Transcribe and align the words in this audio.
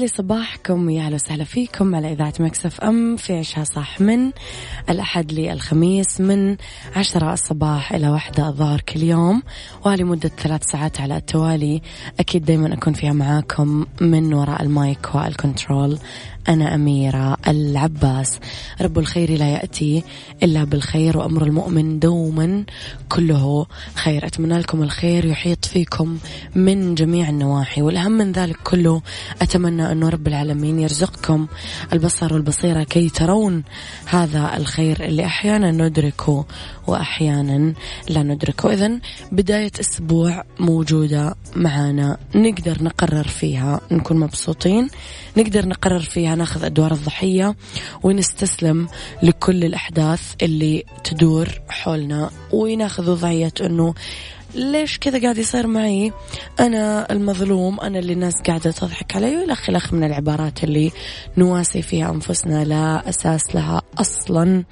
لي 0.00 0.08
صباحكم 0.08 0.90
يا 0.90 1.02
أهلا 1.02 1.14
وسهلا 1.14 1.44
فيكم 1.44 1.94
على 1.94 2.12
إذاعة 2.12 2.34
Mix 2.40 2.80
FM. 2.80 3.16
في 3.16 3.38
عيشها 3.38 3.64
صح 3.64 4.00
من 4.00 4.30
الأحد 4.90 5.32
للخميس 5.32 6.20
من 6.20 6.56
عشرة 6.96 7.32
الصباح 7.32 7.92
إلى 7.92 8.08
واحدة 8.08 8.48
الظهر 8.48 8.80
كل 8.80 9.02
يوم. 9.02 9.42
ولمده 9.86 10.28
ثلاث 10.28 10.64
ساعات 10.64 11.00
على 11.00 11.16
التوالي. 11.16 11.82
أكيد 12.20 12.44
دائما 12.44 12.74
أكون 12.74 12.92
فيها 12.92 13.12
معاكم 13.12 13.86
من 14.00 14.34
وراء 14.34 14.62
ال 14.62 14.75
mic 14.75 15.14
وال 15.14 15.31
control. 15.31 15.98
أنا 16.48 16.74
أميرة 16.74 17.36
العباس. 17.48 18.38
رب 18.80 18.98
الخير 18.98 19.38
لا 19.38 19.48
يأتي 19.48 20.02
إلا 20.42 20.64
بالخير 20.64 21.18
وأمر 21.18 21.42
المؤمن 21.44 21.98
دوما 21.98 22.64
كله 23.08 23.66
خير. 23.94 24.26
أتمنى 24.26 24.58
لكم 24.58 24.82
الخير 24.82 25.24
يحيط 25.24 25.64
فيكم 25.64 26.18
من 26.54 26.94
جميع 26.94 27.28
النواحي. 27.28 27.82
والأهم 27.82 28.12
من 28.12 28.32
ذلك 28.32 28.56
كله 28.64 29.02
أتمنى 29.42 29.92
أنه 29.92 30.08
رب 30.08 30.26
العالمين 30.28 30.78
يرزقكم 30.78 31.46
البصر 31.92 32.34
والبصيرة 32.34 32.82
كي 32.82 33.08
ترون 33.08 33.62
هذا 34.06 34.56
الخير 34.56 35.04
اللي 35.04 35.24
أحيانا 35.24 35.70
ندركه 35.70 36.44
وأحيانا 36.86 37.74
لا 38.08 38.22
ندركه. 38.22 38.72
إذا 38.72 38.98
بداية 39.32 39.72
أسبوع 39.80 40.44
موجودة 40.60 41.34
معانا 41.56 42.16
نقدر 42.34 42.82
نقرر 42.82 43.28
فيها 43.28 43.80
نكون 43.90 44.20
مبسوطين 44.20 44.88
نقدر 45.36 45.68
نقرر 45.68 46.00
فيها 46.00 46.29
ناخذ 46.34 46.64
أدوار 46.64 46.92
الضحية 46.92 47.54
ونستسلم 48.02 48.88
لكل 49.22 49.64
الأحداث 49.64 50.20
اللي 50.42 50.84
تدور 51.04 51.48
حولنا 51.68 52.30
وناخذ 52.52 53.10
وضعية 53.10 53.52
أنه 53.60 53.94
ليش 54.54 54.98
كذا 54.98 55.22
قاعد 55.22 55.38
يصير 55.38 55.66
معي؟ 55.66 56.12
أنا 56.60 57.12
المظلوم 57.12 57.80
أنا 57.80 57.98
اللي 57.98 58.12
الناس 58.12 58.34
قاعدة 58.46 58.70
تضحك 58.70 59.16
علي 59.16 59.36
وإلى 59.36 59.54
خلخ 59.54 59.92
من 59.92 60.04
العبارات 60.04 60.64
اللي 60.64 60.92
نواسي 61.36 61.82
فيها 61.82 62.10
أنفسنا 62.10 62.64
لا 62.64 63.08
أساس 63.08 63.54
لها 63.54 63.82
أصلا 63.98 64.64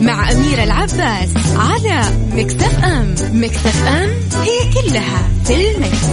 مع 0.02 0.32
أميرة 0.32 0.64
العباس 0.64 1.30
على 1.56 2.04
ميكس 2.34 2.56
اف 2.56 2.84
ام 2.84 3.16
ميكس 3.32 3.66
اف 3.66 3.88
ام 3.88 4.10
هي 4.42 4.74
كلها 4.74 5.30
في 5.46 5.72
الميكس. 5.72 6.06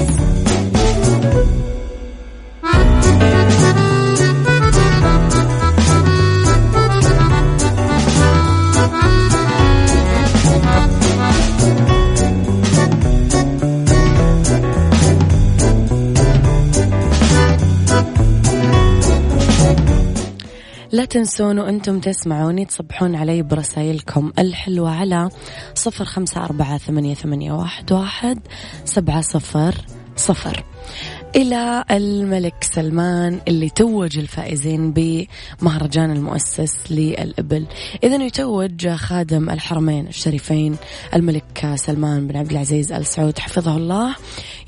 لا 20.93 21.04
تنسون 21.04 21.59
وأنتم 21.59 22.00
تسمعوني 22.00 22.65
تصبحون 22.65 23.15
علي 23.15 23.43
برسائلكم 23.43 24.32
الحلوة 24.38 24.91
على 24.91 25.28
صفر 25.75 26.04
خمسة 26.04 26.44
أربعة 26.44 26.78
ثمانية, 26.78 27.15
ثمانية 27.15 27.53
واحد, 27.53 27.93
واحد 27.93 28.38
سبعة 28.84 29.21
صفر 29.21 29.75
صفر. 30.16 30.65
إلى 31.37 31.84
الملك 31.91 32.65
سلمان 32.65 33.41
اللي 33.48 33.71
توج 33.71 34.19
الفائزين 34.19 34.93
بمهرجان 34.93 36.10
المؤسس 36.10 36.93
للإبل. 36.93 37.66
إذا 38.03 38.25
يتوج 38.25 38.88
خادم 38.88 39.50
الحرمين 39.50 40.06
الشريفين 40.06 40.77
الملك 41.15 41.72
سلمان 41.75 42.27
بن 42.27 42.37
عبد 42.37 42.50
العزيز 42.50 42.93
آل 42.93 43.06
سعود 43.06 43.38
حفظه 43.38 43.77
الله. 43.77 44.16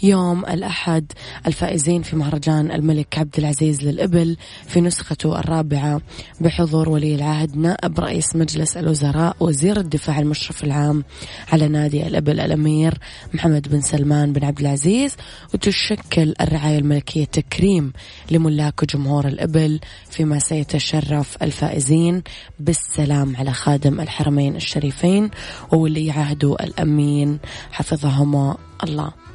يوم 0.03 0.45
الأحد 0.45 1.13
الفائزين 1.47 2.03
في 2.03 2.17
مهرجان 2.17 2.71
الملك 2.71 3.19
عبد 3.19 3.39
العزيز 3.39 3.83
للإبل 3.83 4.37
في 4.67 4.81
نسخته 4.81 5.39
الرابعة 5.41 6.01
بحضور 6.41 6.89
ولي 6.89 7.15
العهد 7.15 7.57
نائب 7.57 8.01
رئيس 8.01 8.37
مجلس 8.37 8.77
الوزراء 8.77 9.37
وزير 9.41 9.81
الدفاع 9.81 10.19
المشرف 10.19 10.65
العام 10.65 11.05
على 11.53 11.69
نادي 11.69 12.07
الإبل 12.07 12.41
الأمير 12.41 12.99
محمد 13.35 13.69
بن 13.69 13.81
سلمان 13.81 14.33
بن 14.33 14.45
عبد 14.45 14.61
العزيز 14.61 15.17
وتشكل 15.55 16.35
الرعاية 16.41 16.79
الملكية 16.79 17.25
تكريم 17.25 17.93
لملاك 18.31 18.83
وجمهور 18.83 19.29
الإبل 19.29 19.81
فيما 20.11 20.39
سيتشرف 20.39 21.37
الفائزين 21.43 22.23
بالسلام 22.61 23.37
على 23.37 23.53
خادم 23.53 24.01
الحرمين 24.01 24.57
الشريفين 24.57 25.31
وولي 25.73 26.11
عهده 26.11 26.55
الأمين 26.55 27.39
حفظهما 27.73 28.57
الله. 28.85 29.30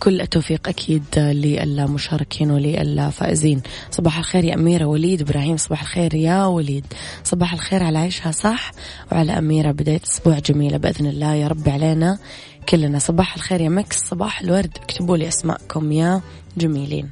كل 0.00 0.20
التوفيق 0.20 0.68
أكيد 0.68 1.04
للمشاركين 1.16 2.50
وللفائزين. 2.50 3.62
صباح 3.90 4.18
الخير 4.18 4.44
يا 4.44 4.54
أميرة 4.54 4.84
وليد 4.84 5.20
إبراهيم 5.20 5.56
صباح 5.56 5.80
الخير 5.80 6.14
يا 6.14 6.44
وليد. 6.44 6.84
صباح 7.24 7.52
الخير 7.52 7.82
على 7.82 7.98
عيشها 7.98 8.32
صح 8.32 8.70
وعلى 9.12 9.38
أميرة 9.38 9.72
بداية 9.72 10.00
أسبوع 10.04 10.38
جميلة 10.38 10.76
بإذن 10.76 11.06
الله. 11.06 11.34
يا 11.34 11.48
رب 11.48 11.68
علينا 11.68 12.18
كلنا. 12.68 12.98
صباح 12.98 13.34
الخير 13.34 13.60
يا 13.60 13.68
مكس 13.68 13.98
صباح 14.08 14.40
الورد. 14.40 14.78
اكتبوا 14.82 15.16
لي 15.16 15.28
أسماءكم 15.28 15.92
يا 15.92 16.20
جميلين. 16.56 17.10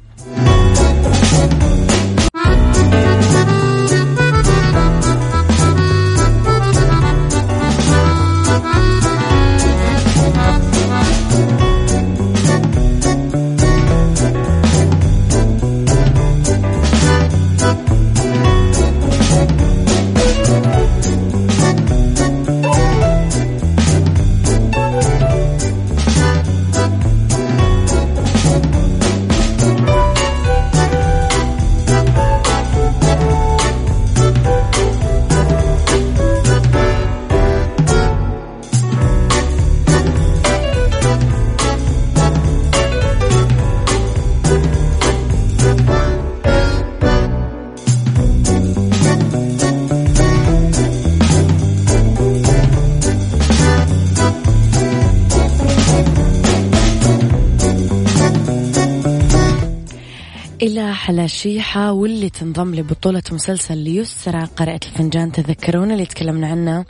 إلى 60.75 60.93
حلا 60.93 61.27
شيحة 61.27 61.91
واللي 61.91 62.29
تنضم 62.29 62.75
لبطولة 62.75 63.23
مسلسل 63.31 63.77
ليسرى 63.77 64.47
قارئة 64.57 64.79
الفنجان 64.85 65.31
تذكرون 65.31 65.91
اللي 65.91 66.05
تكلمنا 66.05 66.47
عنه 66.47 66.85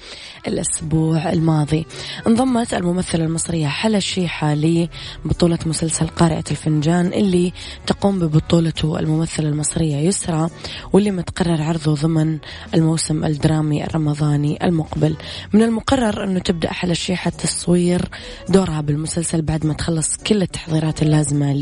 الأسبوع 0.47 1.31
الماضي. 1.31 1.85
انضمت 2.27 2.73
الممثلة 2.73 3.25
المصرية 3.25 3.67
حلا 3.67 3.99
شيحة 3.99 4.55
لبطولة 4.55 5.59
مسلسل 5.65 6.07
قارئة 6.07 6.43
الفنجان 6.51 7.05
اللي 7.05 7.53
تقوم 7.87 8.19
ببطولته 8.19 8.99
الممثلة 8.99 9.49
المصرية 9.49 9.95
يسرى 9.95 10.49
واللي 10.93 11.11
متقرر 11.11 11.61
عرضه 11.61 11.95
ضمن 11.95 12.39
الموسم 12.73 13.25
الدرامي 13.25 13.83
الرمضاني 13.83 14.65
المقبل. 14.65 15.15
من 15.53 15.61
المقرر 15.61 16.23
أنه 16.23 16.39
تبدأ 16.39 16.73
حلا 16.73 16.93
شيحة 16.93 17.29
تصوير 17.29 18.09
دورها 18.49 18.81
بالمسلسل 18.81 19.41
بعد 19.41 19.65
ما 19.65 19.73
تخلص 19.73 20.17
كل 20.17 20.41
التحضيرات 20.41 21.01
اللازمة 21.01 21.53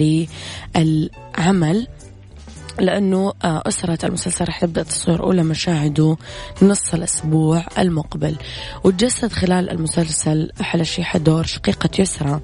للعمل. 0.75 1.87
لأنه 2.79 3.33
آه، 3.43 3.63
أسرة 3.65 4.05
المسلسل 4.05 4.45
رح 4.45 4.61
تبدأ 4.61 4.83
تصوير 4.83 5.23
أولى 5.23 5.43
مشاهده 5.43 6.17
نص 6.61 6.93
الأسبوع 6.93 7.65
المقبل. 7.77 8.35
وتجسد 8.83 9.31
خلال 9.31 9.69
المسلسل 9.69 10.51
أحلى 10.61 10.85
شيحة 10.85 11.19
دور 11.19 11.43
شقيقة 11.45 11.89
يسرى. 11.99 12.39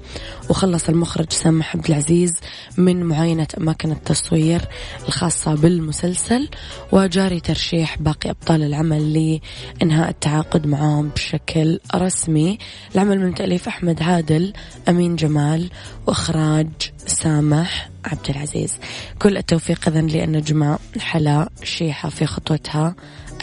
وخلص 0.50 0.88
المخرج 0.88 1.32
سامح 1.32 1.76
عبد 1.76 1.86
العزيز 1.88 2.32
من 2.76 3.02
معاينة 3.02 3.46
أماكن 3.58 3.90
التصوير 3.92 4.60
الخاصة 5.08 5.54
بالمسلسل 5.54 6.48
وجاري 6.92 7.40
ترشيح 7.40 7.98
باقي 7.98 8.30
أبطال 8.30 8.62
العمل 8.62 9.40
لإنهاء 9.80 10.10
التعاقد 10.10 10.66
معهم 10.66 11.08
بشكل 11.08 11.80
رسمي. 11.94 12.58
العمل 12.94 13.20
من 13.20 13.34
تأليف 13.34 13.68
أحمد 13.68 14.02
عادل 14.02 14.52
أمين 14.88 15.16
جمال 15.16 15.70
وإخراج 16.06 16.68
سامح 17.06 17.90
عبد 18.04 18.30
العزيز. 18.30 18.78
كل 19.18 19.36
التوفيق 19.36 19.88
إذن 19.88 20.06
للنجمة 20.06 20.78
حلا 20.98 21.48
شيحة 21.62 22.08
في 22.08 22.26
خطوتها. 22.26 22.94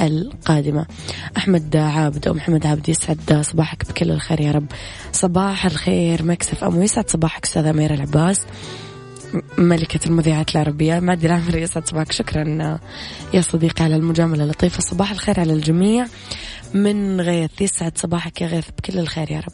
القادمة. 0.02 0.86
أحمد 1.38 1.76
عابد 1.76 2.28
أو 2.28 2.34
محمد 2.34 2.66
عابد 2.66 2.90
يسعد 2.90 3.42
صباحك 3.42 3.90
بكل 3.90 4.12
الخير 4.12 4.42
يا 4.42 4.52
رب. 4.52 4.66
صباح 5.12 5.66
الخير 5.66 6.24
مكسف 6.24 6.64
أم. 6.64 6.78
ويسعد 6.78 7.10
صباحك 7.10 7.46
أستاذة 7.46 7.70
أميرة 7.70 7.94
العباس. 7.94 8.46
ملكة 9.58 10.08
المذيعات 10.08 10.56
العربية. 10.56 11.00
مادي 11.00 11.28
العمر 11.28 11.58
يسعد 11.58 11.88
صباحك. 11.88 12.12
شكرا 12.12 12.78
يا 13.34 13.42
صديقي 13.42 13.84
على 13.84 13.96
المجاملة 13.96 14.44
اللطيفة. 14.44 14.80
صباح 14.80 15.12
الخير 15.12 15.40
على 15.40 15.54
الجميع. 15.54 16.06
من 16.74 17.22
غيث 17.22 17.62
يسعد 17.62 17.98
صباحك 17.98 18.42
يا 18.42 18.48
غيث 18.48 18.66
بكل 18.78 19.00
الخير 19.00 19.32
يا 19.32 19.40
رب. 19.40 19.54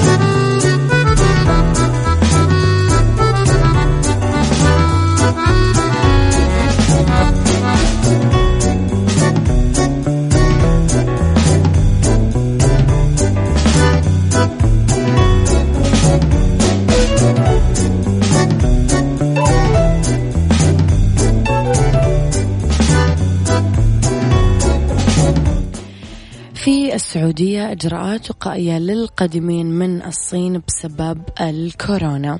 المكس. 27.41 27.50
إجراءات 27.61 28.29
وقائية 28.31 28.77
للقادمين 28.77 29.65
من 29.65 30.05
الصين 30.05 30.61
بسبب 30.67 31.23
الكورونا. 31.41 32.39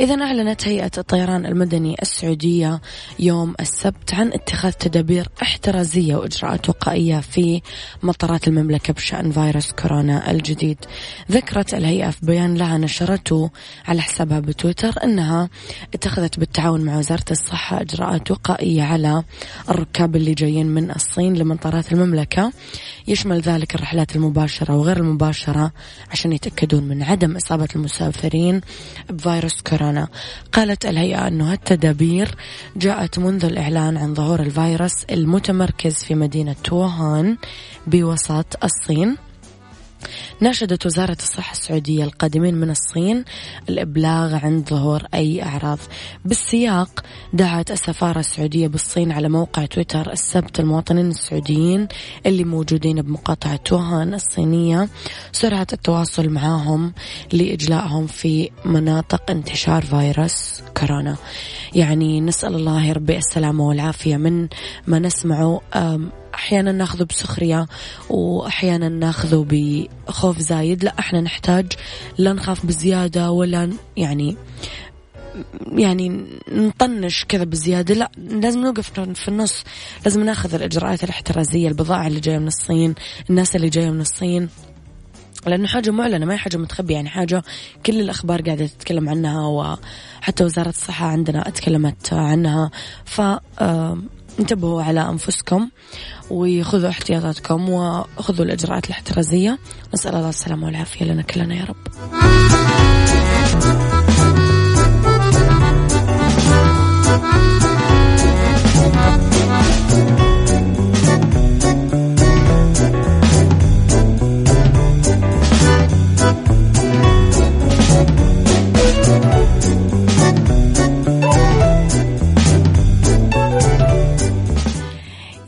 إذا 0.00 0.14
أعلنت 0.22 0.68
هيئة 0.68 0.90
الطيران 0.98 1.46
المدني 1.46 1.96
السعودية 2.02 2.80
يوم 3.18 3.54
السبت 3.60 4.14
عن 4.14 4.32
اتخاذ 4.32 4.72
تدابير 4.72 5.28
احترازية 5.42 6.16
وإجراءات 6.16 6.68
وقائية 6.68 7.20
في 7.20 7.62
مطارات 8.02 8.48
المملكة 8.48 8.92
بشأن 8.92 9.30
فيروس 9.30 9.72
كورونا 9.72 10.30
الجديد. 10.30 10.78
ذكرت 11.30 11.74
الهيئة 11.74 12.10
في 12.10 12.26
بيان 12.26 12.54
لها 12.54 12.78
نشرته 12.78 13.50
على 13.88 14.02
حسابها 14.02 14.40
بتويتر 14.40 15.04
أنها 15.04 15.48
اتخذت 15.94 16.38
بالتعاون 16.38 16.80
مع 16.80 16.98
وزارة 16.98 17.24
الصحة 17.30 17.80
إجراءات 17.80 18.30
وقائية 18.30 18.82
على 18.82 19.22
الركاب 19.70 20.16
اللي 20.16 20.34
جايين 20.34 20.66
من 20.66 20.90
الصين 20.90 21.34
لمطارات 21.34 21.92
المملكة. 21.92 22.52
يشمل 23.08 23.40
ذلك 23.40 23.74
الرحلات 23.74 24.16
المباشرة 24.16 24.55
وغير 24.62 24.96
المباشرة 24.96 25.72
عشان 26.12 26.32
يتأكدون 26.32 26.84
من 26.84 27.02
عدم 27.02 27.36
إصابة 27.36 27.68
المسافرين 27.76 28.60
بفيروس 29.10 29.62
كورونا. 29.62 30.08
قالت 30.52 30.86
الهيئة 30.86 31.28
أنه 31.28 31.52
هالتدابير 31.52 32.34
جاءت 32.76 33.18
منذ 33.18 33.44
الإعلان 33.44 33.96
عن 33.96 34.14
ظهور 34.14 34.40
الفيروس 34.40 35.04
المتمركز 35.04 35.94
في 35.94 36.14
مدينة 36.14 36.56
ووهان 36.72 37.36
بوسط 37.86 38.64
الصين. 38.64 39.16
ناشدت 40.40 40.86
وزارة 40.86 41.16
الصحة 41.20 41.52
السعودية 41.52 42.04
القادمين 42.04 42.54
من 42.54 42.70
الصين 42.70 43.24
الإبلاغ 43.68 44.34
عن 44.34 44.64
ظهور 44.64 45.02
أي 45.14 45.42
أعراض 45.42 45.78
بالسياق. 46.24 47.04
دعت 47.32 47.70
السفارة 47.70 48.18
السعودية 48.18 48.68
بالصين 48.68 49.12
على 49.12 49.28
موقع 49.28 49.66
تويتر 49.66 50.12
السبت 50.12 50.60
المواطنين 50.60 51.08
السعوديين 51.08 51.88
اللي 52.26 52.44
موجودين 52.44 53.02
بمقاطعة 53.02 53.60
ووهان 53.72 54.14
الصينية. 54.14 54.88
سرعة 55.32 55.66
التواصل 55.72 56.28
معهم 56.28 56.92
لإجلائهم 57.32 58.06
في 58.06 58.50
مناطق 58.64 59.30
انتشار 59.30 59.82
فيروس 59.82 60.62
كورونا. 60.76 61.16
يعني 61.76 62.20
نسأل 62.20 62.54
الله 62.54 62.84
يا 62.84 62.92
ربي 62.92 63.16
السلامة 63.16 63.68
والعافية 63.68 64.16
من 64.16 64.48
ما 64.86 64.98
نسمعه 64.98 65.60
أحيانا 66.34 66.72
ناخذه 66.72 67.04
بسخرية 67.04 67.66
وأحيانا 68.10 68.88
ناخذه 68.88 69.46
بخوف 69.48 70.38
زايد. 70.38 70.84
لا 70.84 70.94
إحنا 70.98 71.20
نحتاج 71.20 71.72
لا 72.18 72.32
نخاف 72.32 72.66
بزيادة 72.66 73.30
ولا 73.30 73.72
يعني 73.96 74.36
يعني 75.72 76.26
نطنش 76.48 77.24
كذا 77.24 77.44
بزيادة. 77.44 77.94
لا 77.94 78.10
لازم 78.16 78.60
نوقف 78.60 79.00
في 79.00 79.28
النص. 79.28 79.64
لازم 80.04 80.24
ناخذ 80.24 80.54
الإجراءات 80.54 81.04
الاحترازية 81.04 81.68
البضاعة 81.68 82.06
اللي 82.06 82.20
جاية 82.20 82.38
من 82.38 82.46
الصين 82.46 82.94
الناس 83.30 83.56
اللي 83.56 83.68
جاية 83.68 83.90
من 83.90 84.00
الصين. 84.00 84.48
لأنه 85.46 85.66
حاجة 85.66 85.90
معلنة 85.90 86.26
ما 86.26 86.34
هي 86.34 86.38
حاجة 86.38 86.56
متخبية 86.56 86.94
يعني 86.94 87.08
حاجة 87.08 87.42
كل 87.86 88.00
الأخبار 88.00 88.42
قاعدة 88.42 88.66
تتكلم 88.66 89.08
عنها 89.08 89.46
وحتى 89.46 90.44
وزارة 90.44 90.68
الصحة 90.68 91.06
عندنا 91.06 91.48
اتكلمت 91.48 92.12
عنها. 92.12 92.70
ف 93.04 93.20
انتبهوا 94.40 94.82
على 94.82 95.00
أنفسكم 95.08 95.70
وخذوا 96.30 96.88
احتياطاتكم 96.88 97.68
وخذوا 97.68 98.44
الإجراءات 98.44 98.86
الاحترازية. 98.86 99.58
نسأل 99.94 100.14
الله 100.14 100.28
السلامة 100.28 100.66
والعافية 100.66 101.04
لنا 101.04 101.22
كلنا 101.22 101.54
يا 101.54 101.64
رب. 101.64 102.95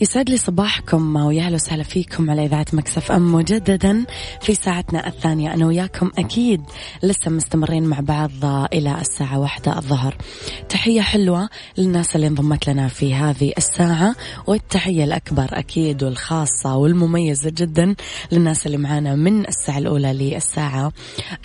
يسعد 0.00 0.30
لي 0.30 0.36
صباحكم 0.36 1.16
ويا 1.16 1.42
أهلا 1.42 1.54
وسهلا 1.54 1.82
فيكم 1.82 2.30
على 2.30 2.44
إذاعة 2.44 2.66
مكسف 2.72 3.12
أم 3.12 3.34
مجددا 3.34 4.06
في 4.40 4.54
ساعتنا 4.54 5.06
الثانية. 5.06 5.54
أنا 5.54 5.66
وياكم 5.66 6.10
أكيد 6.18 6.62
لسه 7.02 7.30
مستمرين 7.30 7.84
مع 7.84 8.00
بعض 8.00 8.30
إلى 8.72 9.00
الساعة 9.00 9.38
واحدة 9.38 9.76
الظهر. 9.78 10.16
تحية 10.68 11.00
حلوة 11.00 11.48
للناس 11.78 12.16
اللي 12.16 12.26
انضمت 12.26 12.68
لنا 12.68 12.88
في 12.88 13.14
هذه 13.14 13.52
الساعة 13.58 14.14
والتحية 14.46 15.04
الأكبر 15.04 15.48
أكيد 15.52 16.02
والخاصة 16.02 16.76
والمميزة 16.76 17.52
جدا 17.56 17.94
للناس 18.32 18.66
اللي 18.66 18.76
معانا 18.76 19.14
من 19.14 19.48
الساعة 19.48 19.78
الأولى 19.78 20.12
للساعة 20.12 20.92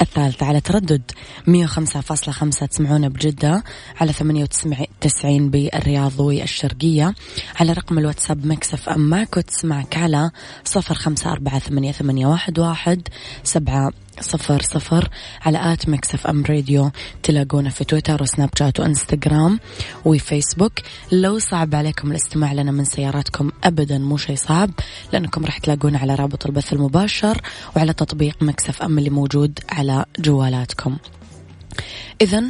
الثالثة. 0.01 0.45
على 0.45 0.61
تردد 0.61 1.11
105.5 1.47 2.65
تسمعونا 2.67 3.07
بجدة 3.07 3.63
على 4.01 4.13
98 4.13 5.49
بالرياض 5.49 6.19
والشرقية. 6.19 7.13
على 7.59 7.73
رقم 7.73 7.97
الواتساب 7.97 8.42
Mix 8.45 8.89
FM 8.89 9.09
معك 9.09 9.37
وتسمعك 9.37 9.97
على 9.97 10.31
صفر 10.65 10.95
خمسة 10.95 11.31
أربعة 11.31 11.59
ثمانية, 11.59 11.91
ثمانية 11.91 12.27
واحد, 12.27 12.59
واحد 12.59 13.07
سبعة 13.43 13.91
صفر 14.21 14.61
صفر 14.61 15.09
على 15.41 15.73
at 15.73 15.89
Mix 15.89 16.27
FM 16.27 16.43
Radio. 16.49 16.91
تلاقونا 17.23 17.69
في 17.69 17.83
تويتر 17.83 18.23
وسناب 18.23 18.49
شات 18.59 18.79
وإنستغرام 18.79 19.59
وفيسبوك. 20.05 20.73
لو 21.11 21.39
صعب 21.39 21.75
عليكم 21.75 22.11
الاستماع 22.11 22.53
لنا 22.53 22.71
من 22.71 22.85
سياراتكم 22.85 23.51
أبدا 23.63 23.97
مو 23.97 24.17
شيء 24.17 24.35
صعب 24.35 24.69
لأنكم 25.13 25.45
راح 25.45 25.57
تلاقونا 25.57 25.99
على 25.99 26.15
رابط 26.15 26.45
البث 26.45 26.73
المباشر 26.73 27.41
وعلى 27.75 27.93
تطبيق 27.93 28.43
Mix 28.43 28.81
FM 28.81 28.97
اللي 28.97 29.09
موجود 29.09 29.59
على 29.69 30.05
جوالاتكم. 30.19 30.97
إذا 32.21 32.43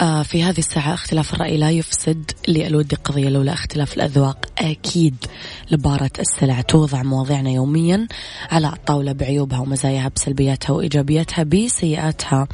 آه، 0.00 0.22
في 0.22 0.42
هذه 0.42 0.58
الساعة 0.58 0.94
اختلاف 0.94 1.34
الرأي 1.34 1.56
لا 1.56 1.70
يفسد 1.70 2.30
للود 2.48 2.94
قضية 2.94 3.28
لولا 3.28 3.52
اختلاف 3.52 3.96
الأذواق 3.96 4.46
أكيد 4.58 5.16
لبارة 5.70 6.10
السلع 6.18 6.60
توضع 6.60 7.02
مواضيعنا 7.02 7.50
يوميا 7.50 8.06
على 8.50 8.68
الطاولة 8.68 9.12
بعيوبها 9.12 9.58
ومزاياها 9.58 10.10
بسلبياتها 10.16 10.72
وإيجابياتها 10.72 11.42
بسيئاتها 11.42 12.48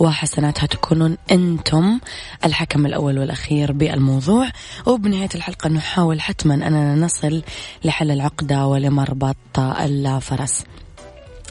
وحسناتها. 0.00 0.66
تكونون 0.66 1.16
أنتم 1.30 2.00
الحكم 2.44 2.86
الأول 2.86 3.18
والأخير 3.18 3.72
بالموضوع. 3.72 4.48
وبنهاية 4.86 5.28
الحلقة 5.34 5.68
نحاول 5.68 6.20
حتما 6.20 6.54
أننا 6.54 6.94
نصل 6.94 7.42
لحل 7.84 8.10
العقدة 8.10 8.66
ولمربط 8.66 9.58
الفرس. 9.58 10.64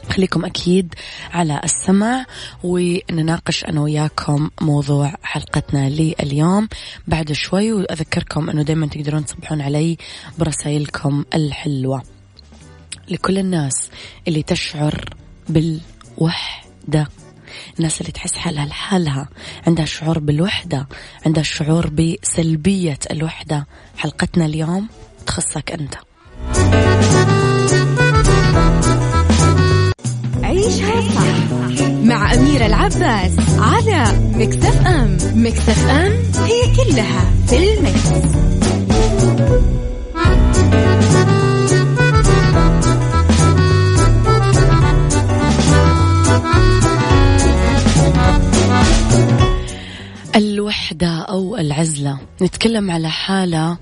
خليكم 0.09 0.45
أكيد 0.45 0.93
على 1.33 1.61
السمع 1.63 2.25
ونناقش 2.63 3.63
أنا 3.63 3.81
وياكم 3.81 4.49
موضوع 4.61 5.13
حلقتنا 5.23 5.89
لليوم. 5.89 6.67
بعد 7.07 7.31
شوي 7.31 7.73
وأذكركم 7.73 8.49
أنه 8.49 8.61
دايما 8.61 8.87
تقدرون 8.87 9.25
تصبحون 9.25 9.61
علي 9.61 9.97
برسائلكم 10.37 11.25
الحلوة. 11.33 12.03
لكل 13.09 13.37
الناس 13.37 13.89
اللي 14.27 14.43
تشعر 14.43 15.05
بالوحدة 15.49 17.07
الناس 17.77 18.01
اللي 18.01 18.11
تحس 18.11 18.33
حالها 18.33 18.65
لحالها 18.65 19.29
عندها 19.67 19.85
شعور 19.85 20.19
بالوحدة 20.19 20.87
عندها 21.25 21.43
شعور 21.43 21.89
بسلبية 21.89 22.99
الوحدة. 23.11 23.67
حلقتنا 23.97 24.45
اليوم 24.45 24.87
تخصك 25.25 25.71
أنت. 25.71 25.95
عيشها 30.67 31.01
صح 31.01 31.87
مع 32.03 32.33
أميرة 32.33 32.65
العباس 32.65 33.31
على 33.59 34.03
مكتف 34.35 34.87
أم 34.87 35.17
مكتف 35.35 35.87
أم 35.89 36.11
هي 36.45 36.75
كلها 36.75 37.31
في 37.47 37.57
المكس. 37.57 38.27
الوحدة 50.35 51.21
أو 51.21 51.57
العزلة 51.57 52.19
نتكلم 52.41 52.91
على 52.91 53.09
حالة 53.09 53.77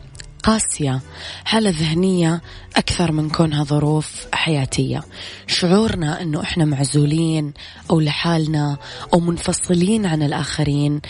قاسية 0.46 1.02
حالة 1.46 1.70
ذهنية 1.70 2.42
أكثر 2.76 3.12
من 3.12 3.30
كونها 3.30 3.64
ظروف 3.64 4.26
حياتية. 4.34 5.04
شعورنا 5.48 6.22
أنه 6.22 6.42
إحنا 6.42 6.66
معزولين 6.66 7.54
أو 7.92 8.00
لحالنا 8.00 8.78
أو 9.14 9.20
منفصلين 9.20 10.06
عن 10.06 10.24
الآخرين 10.24 11.02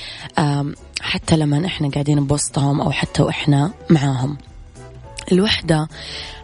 حتى 1.02 1.38
لما 1.38 1.66
إحنا 1.66 1.90
قاعدين 1.90 2.28
بوسطهم 2.28 2.82
أو 2.82 2.92
حتى 2.92 3.24
وإحنا 3.24 3.74
معاهم. 3.90 4.38
الوحدة 5.32 5.88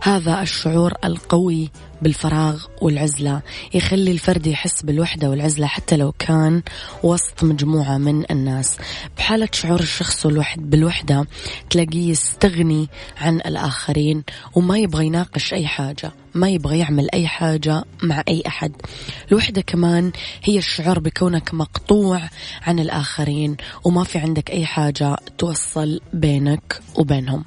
هذا 0.01 0.41
الشعور 0.41 0.93
القوي 1.03 1.69
بالفراغ 2.01 2.65
والعزلة. 2.81 3.41
يخلي 3.73 4.11
الفرد 4.11 4.47
يحس 4.47 4.81
بالوحدة 4.81 5.29
والعزلة 5.29 5.67
حتى 5.67 5.97
لو 5.97 6.11
كان 6.11 6.63
وسط 7.03 7.43
مجموعة 7.43 7.97
من 7.97 8.31
الناس. 8.31 8.77
بحالة 9.17 9.49
شعور 9.51 9.79
الشخص 9.79 10.25
الوحد 10.25 10.69
بالوحدة 10.69 11.27
تلاقيه 11.69 12.09
يستغني 12.09 12.89
عن 13.17 13.35
الآخرين 13.35 14.23
وما 14.55 14.77
يبغى 14.77 15.05
يناقش 15.05 15.53
أي 15.53 15.67
حاجة 15.67 16.11
ما 16.33 16.49
يبغى 16.49 16.79
يعمل 16.79 17.09
أي 17.13 17.27
حاجة 17.27 17.83
مع 18.03 18.23
أي 18.27 18.43
أحد. 18.47 18.71
الوحدة 19.31 19.61
كمان 19.61 20.11
هي 20.43 20.57
الشعور 20.57 20.99
بكونك 20.99 21.53
مقطوع 21.53 22.21
عن 22.61 22.79
الآخرين 22.79 23.57
وما 23.83 24.03
في 24.03 24.19
عندك 24.19 24.51
أي 24.51 24.65
حاجة 24.65 25.17
توصل 25.37 25.99
بينك 26.13 26.81
وبينهم. 26.95 27.45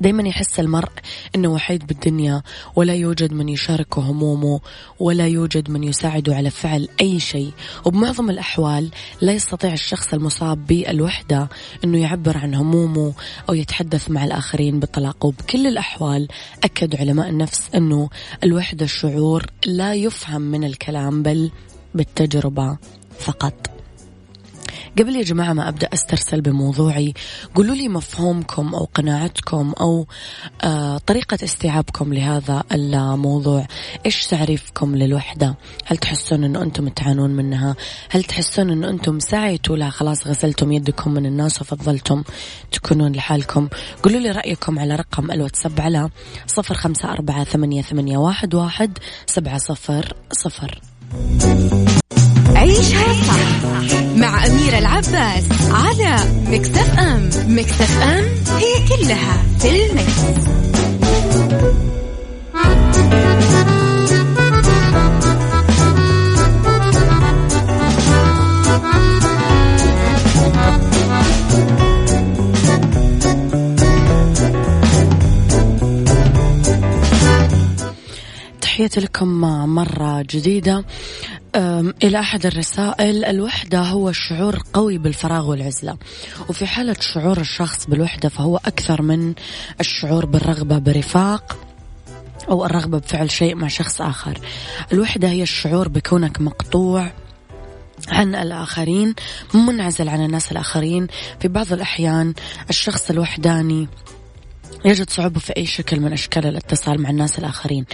دايما 0.00 0.28
يحس 0.28 0.60
المرء 0.60 0.92
أنه 1.34 1.48
وحيد 1.48 1.86
بالدنيا 1.86 2.42
ولا 2.76 2.94
يوجد 2.94 3.32
من 3.32 3.48
يشاركه 3.48 4.02
همومه 4.02 4.60
ولا 4.98 5.26
يوجد 5.26 5.70
من 5.70 5.84
يساعده 5.84 6.34
على 6.34 6.50
فعل 6.50 6.88
أي 7.00 7.20
شيء. 7.20 7.52
وبمعظم 7.84 8.30
الأحوال 8.30 8.90
لا 9.20 9.32
يستطيع 9.32 9.72
الشخص 9.72 10.14
المصاب 10.14 10.66
بالوحدة 10.66 11.48
أنه 11.84 11.98
يعبر 11.98 12.38
عن 12.38 12.54
همومه 12.54 13.12
أو 13.48 13.54
يتحدث 13.54 14.10
مع 14.10 14.24
الآخرين 14.24 14.80
بالطلاق. 14.80 15.26
وبكل 15.26 15.66
الأحوال 15.66 16.28
أكد 16.64 16.96
علماء 16.96 17.28
النفس 17.28 17.70
أنه 17.74 18.08
الوحدة 18.44 18.86
شعور 18.86 19.46
لا 19.66 19.94
يفهم 19.94 20.42
من 20.42 20.64
الكلام 20.64 21.22
بل 21.22 21.50
بالتجربة 21.94 22.78
فقط. 23.18 23.79
قبل 24.98 25.16
يا 25.16 25.22
جماعة 25.22 25.52
ما 25.52 25.68
أبدأ 25.68 25.88
أسترسل 25.94 26.40
بموضوعي 26.40 27.14
قولوا 27.54 27.74
لي 27.74 27.88
مفهومكم 27.88 28.74
أو 28.74 28.88
قناعتكم 28.94 29.72
أو 29.80 30.06
آه 30.62 30.98
طريقة 30.98 31.38
استيعابكم 31.44 32.14
لهذا 32.14 32.64
الموضوع. 32.72 33.66
إيش 34.06 34.26
تعريفكم 34.26 34.96
للوحدة؟ 34.96 35.54
هل 35.86 35.96
تحسون 35.96 36.44
أنه 36.44 36.62
أنتم 36.62 36.88
تعانون 36.88 37.30
منها؟ 37.30 37.76
هل 38.10 38.24
تحسون 38.24 38.70
أنه 38.70 38.88
أنتم 38.88 39.18
سعيتوا 39.18 39.76
لا 39.76 39.90
خلاص 39.90 40.26
غسلتم 40.26 40.72
يدكم 40.72 41.14
من 41.14 41.26
الناس 41.26 41.60
وفضلتم 41.60 42.24
تكونون 42.72 43.12
لحالكم. 43.12 43.68
قولوا 44.02 44.20
لي 44.20 44.30
رأيكم 44.30 44.78
على 44.78 44.96
رقم 44.96 45.30
الواتساب 45.30 45.80
على 45.80 46.10
صفر 46.46 46.74
خمسة 46.74 47.12
أربعة 47.12 47.44
ثمانية, 47.44 47.82
ثمانية 47.82 48.18
واحد, 48.18 48.54
واحد 48.54 48.98
سبعة 49.26 49.58
صفر 49.58 50.14
صفر. 50.32 50.80
عيشها 52.60 53.12
صح 53.12 53.64
مع 54.16 54.46
أميرة 54.46 54.78
العباس 54.78 55.44
على 55.70 56.16
مكتف 56.46 56.98
أم 56.98 57.30
مكتف 57.48 58.02
أم 58.02 58.24
هي 58.58 58.88
كلها 58.88 59.42
في 59.58 59.86
المكس. 59.86 60.40
تحياتي 78.60 79.00
لكم 79.00 79.28
مرة 79.74 80.22
جديدة 80.30 80.84
إلى 81.56 82.20
أحد 82.20 82.46
الرسائل 82.46 83.24
الوحدة 83.24 83.80
هو 83.80 84.08
الشعور 84.08 84.62
قوي 84.72 84.98
بالفراغ 84.98 85.50
والعزلة. 85.50 85.96
وفي 86.48 86.66
حالة 86.66 86.96
شعور 87.00 87.40
الشخص 87.40 87.86
بالوحدة 87.86 88.28
فهو 88.28 88.56
أكثر 88.56 89.02
من 89.02 89.34
الشعور 89.80 90.26
بالرغبة 90.26 90.78
برفاق 90.78 91.56
أو 92.48 92.64
الرغبة 92.64 92.98
بفعل 92.98 93.30
شيء 93.30 93.54
مع 93.54 93.68
شخص 93.68 94.00
آخر. 94.00 94.38
الوحدة 94.92 95.28
هي 95.28 95.42
الشعور 95.42 95.88
بكونك 95.88 96.40
مقطوع 96.40 97.12
عن 98.08 98.34
الآخرين 98.34 99.14
منعزل 99.54 100.08
عن 100.08 100.24
الناس 100.24 100.52
الآخرين. 100.52 101.06
في 101.40 101.48
بعض 101.48 101.72
الأحيان 101.72 102.34
الشخص 102.70 103.10
الوحداني 103.10 103.88
يجد 104.84 105.10
صعوبة 105.10 105.40
في 105.40 105.52
أي 105.56 105.66
شكل 105.66 106.00
من 106.00 106.12
أشكال 106.12 106.46
الاتصال 106.46 107.02
مع 107.02 107.10
الناس 107.10 107.38
الآخرين 107.38 107.84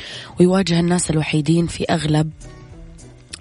ويواجه 0.40 0.80
الناس 0.80 1.10
الوحيدين 1.10 1.66
في 1.66 1.84
أغلب 1.84 2.30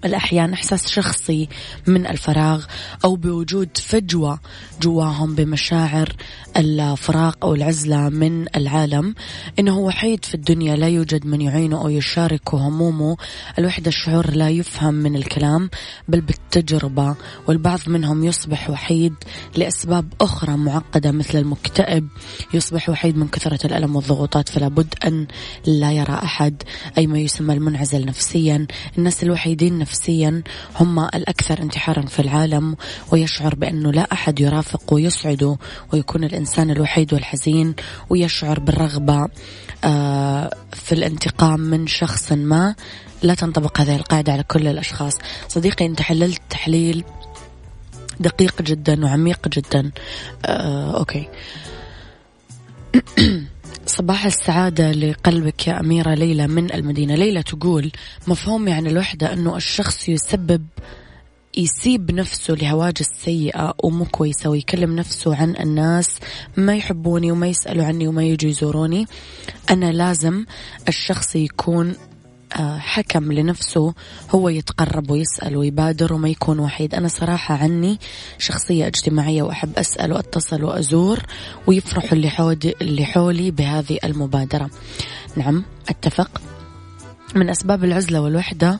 الأحيان 0.06 0.54
إحساس 0.54 0.88
شخصي 0.88 1.50
من 1.88 2.08
الفراغ 2.08 2.66
أو 3.06 3.16
بوجود 3.16 3.70
فجوة 3.78 4.40
جواهم 4.82 5.36
بمشاعر 5.36 6.16
الفراغ 6.58 7.34
أو 7.44 7.54
العزلة 7.54 8.10
من 8.10 8.46
العالم. 8.56 9.16
إنه 9.60 9.78
وحيد 9.78 10.26
في 10.26 10.36
الدنيا 10.36 10.76
لا 10.76 10.88
يوجد 10.88 11.26
من 11.26 11.42
يعينه 11.42 11.82
أو 11.82 11.90
يشاركه 11.90 12.58
همومه. 12.58 13.18
الوحدة 13.60 13.88
الشعور 13.88 14.32
لا 14.32 14.50
يفهم 14.50 14.94
من 14.94 15.16
الكلام 15.16 15.70
بل 16.08 16.22
بالتجربة 16.22 17.16
والبعض 17.48 17.80
منهم 17.88 18.24
يصبح 18.24 18.70
وحيد 18.70 19.14
لأسباب 19.56 20.14
أخرى 20.22 20.58
معقدة 20.58 21.12
مثل 21.12 21.38
المكتئب. 21.38 22.08
يصبح 22.54 22.90
وحيد 22.90 23.18
من 23.18 23.28
كثرة 23.28 23.68
الألم 23.68 23.96
والضغوطات 23.96 24.50
فلا 24.50 24.68
بد 24.68 24.94
أن 25.06 25.28
لا 25.66 25.92
يرى 25.92 26.14
أحد 26.14 26.64
أي 26.98 27.08
ما 27.08 27.20
يسمى 27.20 27.54
المنعزل 27.54 28.06
نفسيا. 28.06 28.68
الناس 28.98 29.24
الوحيدين 29.24 29.80
نفسيا 29.86 30.42
هم 30.76 31.00
الأكثر 31.00 31.62
انتحارا 31.62 32.06
في 32.06 32.20
العالم 32.20 32.76
ويشعر 33.12 33.56
بأنه 33.56 33.92
لا 33.92 34.08
أحد 34.12 34.40
يرافق 34.40 34.94
ويسعده 34.94 35.58
ويكون 35.94 36.24
الإنسان 36.24 36.72
الوحيد 36.72 37.14
والحزين 37.14 37.76
ويشعر 38.10 38.60
بالرغبة 38.60 39.28
آه، 39.84 40.52
في 40.74 40.92
الانتقام 40.92 41.60
من 41.60 41.88
شخص 41.88 42.32
ما. 42.32 42.76
لا 43.24 43.36
تنطبق 43.36 43.82
هذه 43.82 43.96
القاعدة 43.96 44.34
على 44.34 44.44
كل 44.44 44.68
الأشخاص. 44.68 45.14
صديقي 45.48 45.86
أنت 45.86 46.02
حللت 46.02 46.42
تحليل 46.50 47.04
دقيق 48.20 48.62
جدا 48.62 49.06
وعميق 49.06 49.48
جدا. 49.48 49.92
آه، 50.46 50.98
أوكي. 50.98 51.30
صباح 53.88 54.26
السعادة 54.26 54.92
لقلبك 54.92 55.68
يا 55.68 55.80
أميرة 55.80 56.14
ليلى 56.14 56.48
من 56.48 56.74
المدينة. 56.74 57.16
ليلى 57.16 57.44
تقول 57.44 57.92
مفهوم 58.28 58.68
يعني 58.68 58.90
الوحدة 58.90 59.34
أنه 59.34 59.56
الشخص 59.56 60.10
يسبب 60.10 60.66
يسيب 61.58 62.12
نفسه 62.12 62.54
لهواجس 62.54 63.06
سيئة 63.24 63.74
ومو 63.84 64.06
كويسة 64.06 64.50
ويكلم 64.50 64.96
نفسه 64.96 65.36
عن 65.36 65.56
الناس 65.56 66.20
ما 66.58 66.76
يحبوني 66.76 67.32
وما 67.32 67.48
يسألوا 67.48 67.86
عني 67.86 68.08
وما 68.08 68.24
يجوا 68.24 68.50
يزوروني. 68.50 69.06
أنا 69.70 69.92
لازم 69.92 70.46
الشخص 70.88 71.36
يكون 71.36 71.96
حكم 72.62 73.32
لنفسه 73.32 73.94
هو 74.36 74.50
يتقرب 74.50 75.12
ويسأل 75.12 75.58
ويبادر 75.58 76.14
وما 76.14 76.30
يكون 76.30 76.60
وحيد. 76.60 76.96
أنا 76.96 77.08
صراحة 77.08 77.56
عني 77.56 78.00
شخصية 78.38 78.88
اجتماعية 78.88 79.44
وأحب 79.44 79.78
أسأل 79.78 80.14
وأتصل 80.14 80.64
وأزور 80.64 81.20
ويفرحوا 81.68 82.12
اللي, 82.12 82.30
حولي, 82.30 82.74
اللي 82.82 83.06
حولي 83.06 83.52
بهذه 83.52 84.00
المبادرة. 84.04 84.70
نعم 85.36 85.64
أتفق. 85.90 86.42
من 87.36 87.50
أسباب 87.50 87.84
العزلة 87.84 88.22
والوحدة 88.22 88.80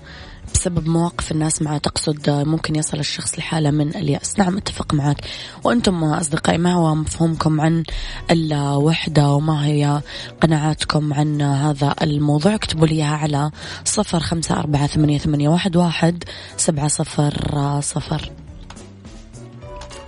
بسبب 0.56 0.88
مواقف 0.88 1.32
الناس 1.32 1.62
معه 1.62 1.78
تقصد 1.78 2.30
ممكن 2.30 2.76
يصل 2.76 3.00
الشخص 3.00 3.40
لحالة 3.40 3.72
من 3.72 3.96
اليأس. 3.96 4.40
نعم 4.40 4.58
أتفق 4.58 4.94
معك. 4.94 5.18
وأنتم 5.64 6.04
أصدقائي 6.04 6.58
ما 6.58 6.74
هو 6.74 6.96
مفهومكم 6.96 7.62
عن 7.62 7.84
الوحدة 8.32 9.32
وما 9.32 9.66
هي 9.66 10.02
قناعاتكم 10.42 11.14
عن 11.14 11.42
هذا 11.42 11.96
الموضوع؟ 12.02 12.56
اكتبوا 12.56 12.88
لي 12.88 13.04
على 13.04 13.52
صفر 13.86 14.20
خمسة 14.20 14.60
أربعة 14.60 14.88
ثمانية, 14.88 15.18
ثمانية 15.18 15.50
واحد, 15.50 15.76
واحد 15.76 16.24
سبعة 16.58 16.88
صفر 16.88 17.82
صفر. 17.82 18.32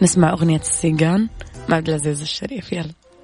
نسمع 0.02 0.30
أغنية 0.30 0.60
السيجان. 0.60 1.28
مع 1.70 1.78
عبد 1.78 1.90
العزيز 1.90 2.22
الشريف 2.22 2.74
يلا. 2.74 3.07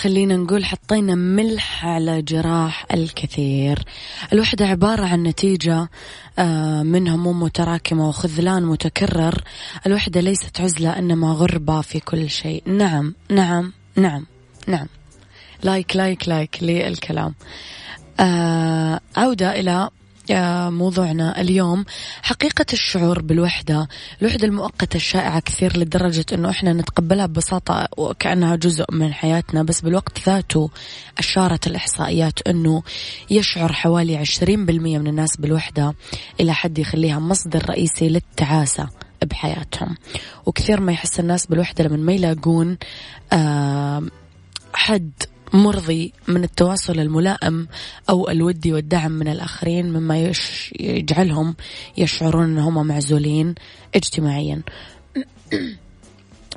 خلينا 0.00 0.36
نقول 0.36 0.64
حطينا 0.64 1.14
ملح 1.14 1.86
على 1.86 2.22
جراح 2.22 2.86
الكثير. 2.94 3.84
الوحدة 4.32 4.66
عبارة 4.66 5.06
عن 5.06 5.22
نتيجة 5.22 5.88
آه، 6.38 6.82
من 6.82 7.08
هموم 7.08 7.42
متراكمة 7.42 8.08
وخذلان 8.08 8.62
متكرر. 8.62 9.42
الوحدة 9.86 10.20
ليست 10.20 10.60
عزلة 10.60 10.98
إنما 10.98 11.32
غربة 11.32 11.80
في 11.80 12.00
كل 12.00 12.30
شيء. 12.30 12.62
نعم 12.66 13.14
نعم 13.30 13.72
نعم 13.96 14.26
نعم. 14.66 14.86
like 15.62 15.96
like 15.96 16.28
like 16.28 16.62
للكلام. 16.62 17.34
آه، 18.20 19.00
عودة 19.16 19.60
إلى 19.60 19.90
موضوعنا 20.70 21.40
اليوم 21.40 21.84
حقيقة 22.22 22.66
الشعور 22.72 23.22
بالوحدة 23.22 23.88
الوحدة 24.22 24.46
المؤقتة 24.46 24.96
الشائعة 24.96 25.40
كثير 25.40 25.76
لدرجة 25.76 26.26
أنه 26.32 26.50
إحنا 26.50 26.72
نتقبلها 26.72 27.26
ببساطة 27.26 27.88
وكأنها 27.96 28.56
جزء 28.56 28.84
من 28.92 29.12
حياتنا 29.12 29.62
بس 29.62 29.80
بالوقت 29.80 30.18
ذاته 30.26 30.70
أشارت 31.18 31.66
الإحصائيات 31.66 32.48
أنه 32.48 32.82
يشعر 33.30 33.72
حوالي 33.72 34.16
عشرين 34.16 34.66
بالمية 34.66 34.98
من 34.98 35.06
الناس 35.06 35.36
بالوحدة 35.36 35.94
إلى 36.40 36.54
حد 36.54 36.78
يخليها 36.78 37.18
مصدر 37.18 37.70
رئيسي 37.70 38.08
للتعاسة 38.08 38.88
بحياتهم. 39.22 39.96
وكثير 40.46 40.80
ما 40.80 40.92
يحس 40.92 41.20
الناس 41.20 41.46
بالوحدة 41.46 41.84
لما 41.84 41.96
ما 41.96 42.12
يلاقون 42.12 42.78
حد 44.74 45.10
مرضي 45.52 46.12
من 46.28 46.44
التواصل 46.44 46.98
الملائم 46.98 47.68
أو 48.08 48.28
الودي 48.28 48.72
والدعم 48.72 49.12
من 49.12 49.28
الآخرين 49.28 49.92
مما 49.92 50.32
يجعلهم 50.80 51.56
يشعرون 51.96 52.44
أنهم 52.44 52.86
معزولين 52.86 53.54
اجتماعيا. 53.94 54.62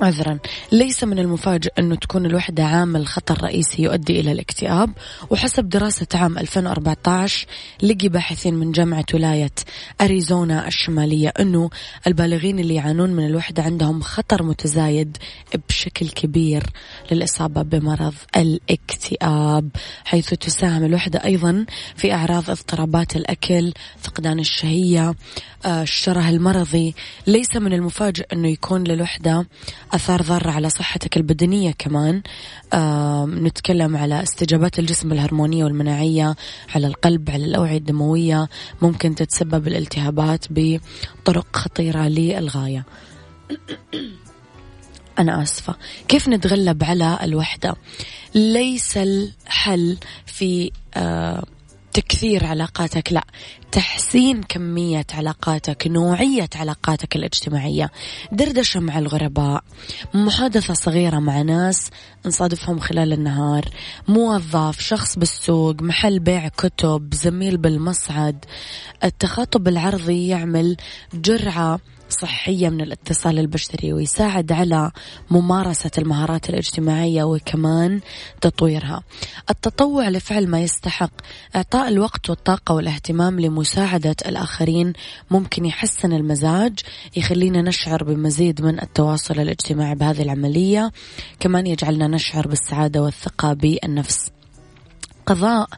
عذرا. 0.00 0.38
ليس 0.72 1.04
من 1.04 1.18
المفاجئ 1.18 1.72
أنه 1.78 1.94
تكون 1.94 2.26
الوحدة 2.26 2.64
عامل 2.64 3.06
خطر 3.06 3.44
رئيسي 3.44 3.82
يؤدي 3.82 4.20
إلى 4.20 4.32
الاكتئاب. 4.32 4.90
وحسب 5.30 5.68
دراسة 5.68 6.06
عام 6.14 6.38
2014 6.38 7.46
لقي 7.82 8.08
باحثين 8.08 8.54
من 8.54 8.72
جامعة 8.72 9.04
ولاية 9.14 9.50
أريزونا 10.00 10.68
الشمالية 10.68 11.32
أنه 11.40 11.70
البالغين 12.06 12.58
اللي 12.58 12.74
يعانون 12.74 13.10
من 13.10 13.26
الوحدة 13.26 13.62
عندهم 13.62 14.02
خطر 14.02 14.42
متزايد 14.42 15.16
بشكل 15.68 16.08
كبير 16.08 16.62
للإصابة 17.12 17.62
بمرض 17.62 18.14
الاكتئاب 18.36 19.68
حيث 20.04 20.34
تساهم 20.34 20.84
الوحدة 20.84 21.24
أيضا 21.24 21.66
في 21.96 22.12
أعراض 22.12 22.50
اضطرابات 22.50 23.16
الأكل 23.16 23.72
فقدان 24.00 24.38
الشهية 24.38 25.14
آه، 25.64 25.82
الشره 25.82 26.28
المرضي. 26.28 26.94
ليس 27.26 27.56
من 27.56 27.72
المفاجئ 27.72 28.26
أنه 28.32 28.48
يكون 28.48 28.84
للوحدة 28.84 29.46
أثار 29.94 30.22
ضارة 30.22 30.50
على 30.50 30.70
صحتك 30.70 31.16
البدنية 31.16 31.72
كمان. 31.78 32.22
نتكلم 33.44 33.96
على 33.96 34.22
استجابات 34.22 34.78
الجسم 34.78 35.12
الهرمونية 35.12 35.64
والمناعية 35.64 36.36
على 36.74 36.86
القلب 36.86 37.30
على 37.30 37.44
الأوعية 37.44 37.76
الدموية. 37.76 38.48
ممكن 38.82 39.14
تتسبب 39.14 39.68
الالتهابات 39.68 40.46
بطرق 40.50 41.46
خطيرة 41.56 42.08
للغاية. 42.08 42.84
أنا 45.18 45.42
آسفة. 45.42 45.74
كيف 46.08 46.28
نتغلب 46.28 46.84
على 46.84 47.18
الوحدة؟ 47.22 47.76
ليس 48.34 48.96
الحل 48.96 49.98
في 50.26 50.70
آه 50.94 51.44
تكثير 51.94 52.46
علاقاتك 52.46 53.12
لا 53.12 53.24
تحسين 53.72 54.42
كمية 54.42 55.06
علاقاتك 55.14 55.86
نوعية 55.86 56.48
علاقاتك 56.56 57.16
الاجتماعية 57.16 57.90
دردشة 58.32 58.80
مع 58.80 58.98
الغرباء 58.98 59.64
محادثة 60.14 60.74
صغيرة 60.74 61.18
مع 61.18 61.42
ناس 61.42 61.90
نصادفهم 62.26 62.78
خلال 62.78 63.12
النهار 63.12 63.64
موظف 64.08 64.80
شخص 64.80 65.18
بالسوق 65.18 65.82
محل 65.82 66.18
بيع 66.18 66.48
كتب 66.48 67.14
زميل 67.14 67.56
بالمصعد. 67.56 68.44
التخاطب 69.04 69.68
العرضي 69.68 70.28
يعمل 70.28 70.76
جرعة 71.14 71.80
صحية 72.20 72.68
من 72.68 72.80
الاتصال 72.80 73.38
البشري 73.38 73.92
ويساعد 73.92 74.52
على 74.52 74.90
ممارسة 75.30 75.90
المهارات 75.98 76.50
الاجتماعية 76.50 77.24
وكمان 77.24 78.00
تطويرها. 78.40 79.02
التطوع 79.50 80.08
لفعل 80.08 80.46
ما 80.46 80.60
يستحق. 80.60 81.10
إعطاء 81.56 81.88
الوقت 81.88 82.30
والطاقة 82.30 82.74
والاهتمام 82.74 83.40
لمساعدة 83.40 84.16
الآخرين 84.26 84.92
ممكن 85.30 85.64
يحسن 85.64 86.12
المزاج 86.12 86.78
يخلينا 87.16 87.62
نشعر 87.62 88.04
بمزيد 88.04 88.62
من 88.62 88.82
التواصل 88.82 89.40
الاجتماعي 89.40 89.94
بهذه 89.94 90.22
العملية. 90.22 90.92
كمان 91.40 91.66
يجعلنا 91.66 92.08
نشعر 92.08 92.48
بالسعادة 92.48 93.02
والثقة 93.02 93.52
بالنفس. 93.52 94.33
قضاء 95.26 95.68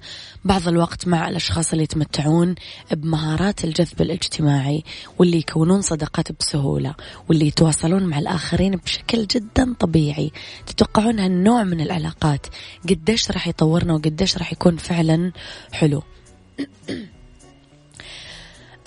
بعض 0.44 0.68
الوقت 0.68 1.09
مع 1.09 1.28
الأشخاص 1.28 1.72
اللي 1.72 1.85
يتمتعون 1.85 2.54
بمهارات 2.90 3.64
الجذب 3.64 4.02
الاجتماعي 4.02 4.85
واللي 5.18 5.38
يكونون 5.38 5.82
صداقات 5.82 6.32
بسهولة 6.32 6.94
واللي 7.28 7.46
يتواصلون 7.46 8.02
مع 8.02 8.18
الآخرين 8.18 8.76
بشكل 8.76 9.26
جدا 9.26 9.74
طبيعي. 9.80 10.32
تتوقعون 10.66 11.18
هالنوع 11.18 11.62
من 11.62 11.80
العلاقات 11.80 12.46
قديش 12.88 13.30
راح 13.30 13.48
يطورنا 13.48 13.94
وقديش 13.94 14.38
راح 14.38 14.52
يكون 14.52 14.76
فعلا 14.76 15.32
حلو. 15.72 16.02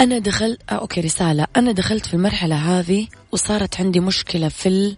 أنا 0.01 0.19
دخلت 0.19 0.61
آه 0.69 0.73
أوكي 0.73 1.01
رسالة. 1.01 1.47
أنا 1.55 1.71
دخلت 1.71 2.05
في 2.05 2.13
المرحلة 2.13 2.55
هذه 2.55 3.07
وصارت 3.31 3.79
عندي 3.79 3.99
مشكلة 3.99 4.49
في 4.49 4.95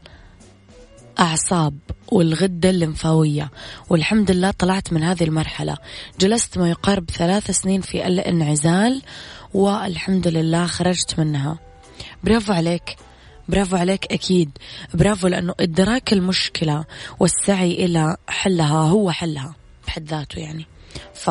الأعصاب 1.12 1.78
والغدة 2.12 2.70
الليمفاوية. 2.70 3.52
والحمد 3.90 4.32
لله 4.32 4.52
طلعت 4.52 4.94
من 4.94 5.04
هذه 5.04 5.24
المرحلة. 5.24 5.78
جلست 6.20 6.58
ما 6.58 6.70
يقارب 6.70 7.10
ثلاث 7.10 7.52
سنين 7.52 7.82
في 7.82 8.08
الانعزال 8.08 9.02
والحمد 9.54 10.28
لله 10.28 10.68
خرجت 10.68 11.20
منها. 11.20 11.60
برافو 12.24 12.54
عليك. 12.54 12.96
برافو 13.50 13.76
عليك 13.76 14.14
أكيد. 14.14 14.50
برافو 14.94 15.28
لأنه 15.28 15.54
إدراك 15.60 16.14
المشكلة 16.14 16.86
والسعي 17.20 17.86
إلى 17.86 18.18
حلها 18.28 18.82
هو 18.82 19.12
حلها 19.12 19.56
بحد 19.88 20.08
ذاته 20.08 20.40
يعني. 20.40 20.66
ف 21.14 21.30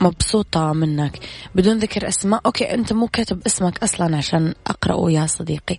مبسوطة 0.00 0.72
منك. 0.72 1.18
بدون 1.54 1.78
ذكر 1.78 2.08
أسماء. 2.08 2.40
أوكي 2.46 2.74
أنت 2.74 2.92
مو 2.92 3.08
كاتب 3.08 3.42
اسمك 3.46 3.82
أصلا 3.82 4.16
عشان 4.16 4.54
أقرأه 4.66 5.10
يا 5.10 5.26
صديقي. 5.26 5.78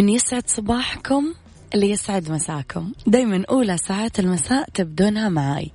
من 0.00 0.08
يسعد 0.08 0.48
صباحكم 0.48 1.34
اللي 1.74 1.90
يسعد 1.90 2.30
مساكم. 2.30 2.92
دايما 3.06 3.44
أولى 3.50 3.76
ساعات 3.76 4.20
المساء 4.20 4.68
تبدونها 4.74 5.28
معاي. 5.28 5.70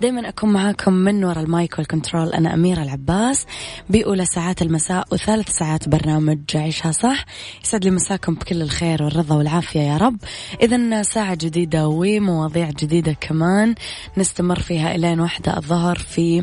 دايما 0.00 0.28
أكون 0.28 0.52
معاكم 0.52 0.92
من 0.92 1.24
وراء 1.24 1.44
المايك 1.44 1.78
والكنترول. 1.78 2.28
أنا 2.28 2.54
أميرة 2.54 2.82
العباس. 2.82 3.46
بأولى 3.90 4.24
ساعات 4.24 4.62
المساء 4.62 5.04
وثالث 5.12 5.48
ساعات 5.48 5.88
برنامج 5.88 6.38
عيشها 6.54 6.92
صح. 6.92 7.24
يسعد 7.64 7.84
لي 7.84 7.90
مساكم 7.90 8.34
بكل 8.34 8.62
الخير 8.62 9.02
والرضا 9.02 9.34
والعافية 9.36 9.80
يا 9.80 9.96
رب. 9.96 10.16
إذا 10.62 11.02
ساعة 11.02 11.34
جديدة 11.34 11.88
ومواضيع 11.88 12.70
جديدة 12.70 13.12
كمان 13.12 13.74
نستمر 14.16 14.60
فيها 14.60 14.94
إلين 14.94 15.20
واحدة 15.20 15.56
الظهر 15.56 15.98
في 15.98 16.42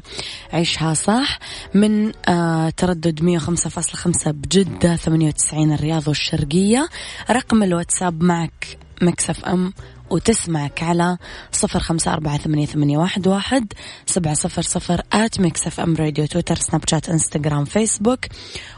عيشها 0.54 0.94
صح. 0.94 1.40
من 1.74 2.12
آه 2.28 2.70
تردد 2.70 3.40
105.5 3.40 4.32
بجدة 4.32 4.96
98 4.96 5.72
الرياض 5.74 6.08
والشرقية. 6.08 6.90
رقم 7.32 7.64
الواتساب 7.64 8.24
معك 8.24 8.78
Mix 9.02 9.46
FM 9.46 9.74
وتسمعك 10.10 10.84
على 10.84 11.18
صفر 11.52 11.80
خمسة 11.80 12.14
أربعة 12.14 12.38
ثمانية, 12.38 12.66
ثمانية 12.66 12.98
واحد, 12.98 13.28
واحد 13.28 13.74
سبعة 14.06 14.34
صفر 14.34 14.62
صفر 14.62 15.02
at 15.14 15.40
Mix 15.40 15.80
FM 15.80 15.96
Radio 15.96 16.26
تويتر 16.26 16.56
سناب 16.56 16.82
شات 16.90 17.10
إنستغرام 17.10 17.66
فيسبوك 17.66 18.26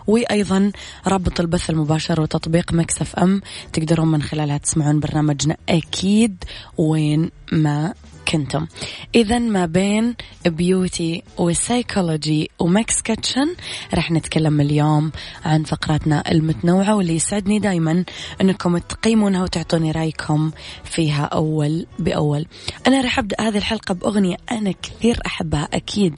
وأيضا 0.08 0.72
رابط 1.08 1.40
البث 1.40 1.70
المباشر 1.70 2.22
وتطبيق 2.22 2.74
Mix 2.74 3.16
FM 3.16 3.42
تقدرون 3.74 4.08
من 4.08 4.22
خلالها 4.22 4.58
تسمعون 4.58 5.00
برنامجنا 5.00 5.58
أكيد 5.70 6.44
وين 6.78 7.32
ما 7.52 7.94
كنتم. 8.32 8.68
إذا 9.16 9.40
ما 9.40 9.66
بين 9.66 10.16
beauty 10.46 11.24
و 11.38 11.48
psychology 11.48 12.52
و 12.60 12.70
mix 12.70 13.02
kitchen 13.02 13.56
رح 13.94 14.12
نتكلم 14.12 14.62
اليوم 14.62 15.12
عن 15.46 15.64
فقراتنا 15.64 16.32
المتنوعة 16.32 16.96
واللي 16.96 17.16
يسعدني 17.16 17.60
دايما 17.60 18.04
أنكم 18.42 18.78
تقيمونها 18.78 19.44
وتعطوني 19.44 19.92
رأيكم 19.92 20.52
فيها 20.84 21.24
أول 21.24 21.86
بأول. 22.00 22.46
أنا 22.88 23.02
رح 23.02 23.20
أبدأ 23.20 23.36
هذه 23.42 23.58
الحلقة 23.58 23.94
بأغنية 23.94 24.38
أنا 24.52 24.72
كثير 24.72 25.20
أحبها 25.26 25.68
أكيد 25.74 26.16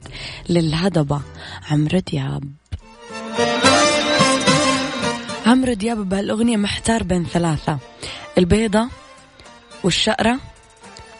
للهضبة 0.48 1.20
عمرو 1.70 1.98
دياب. 1.98 2.44
عمرو 5.46 5.72
دياب 5.72 6.08
بهالأغنية 6.08 6.56
محتار 6.56 7.02
بين 7.02 7.24
ثلاثة 7.24 7.78
البيضة 8.38 8.88
والشقرة 9.84 10.38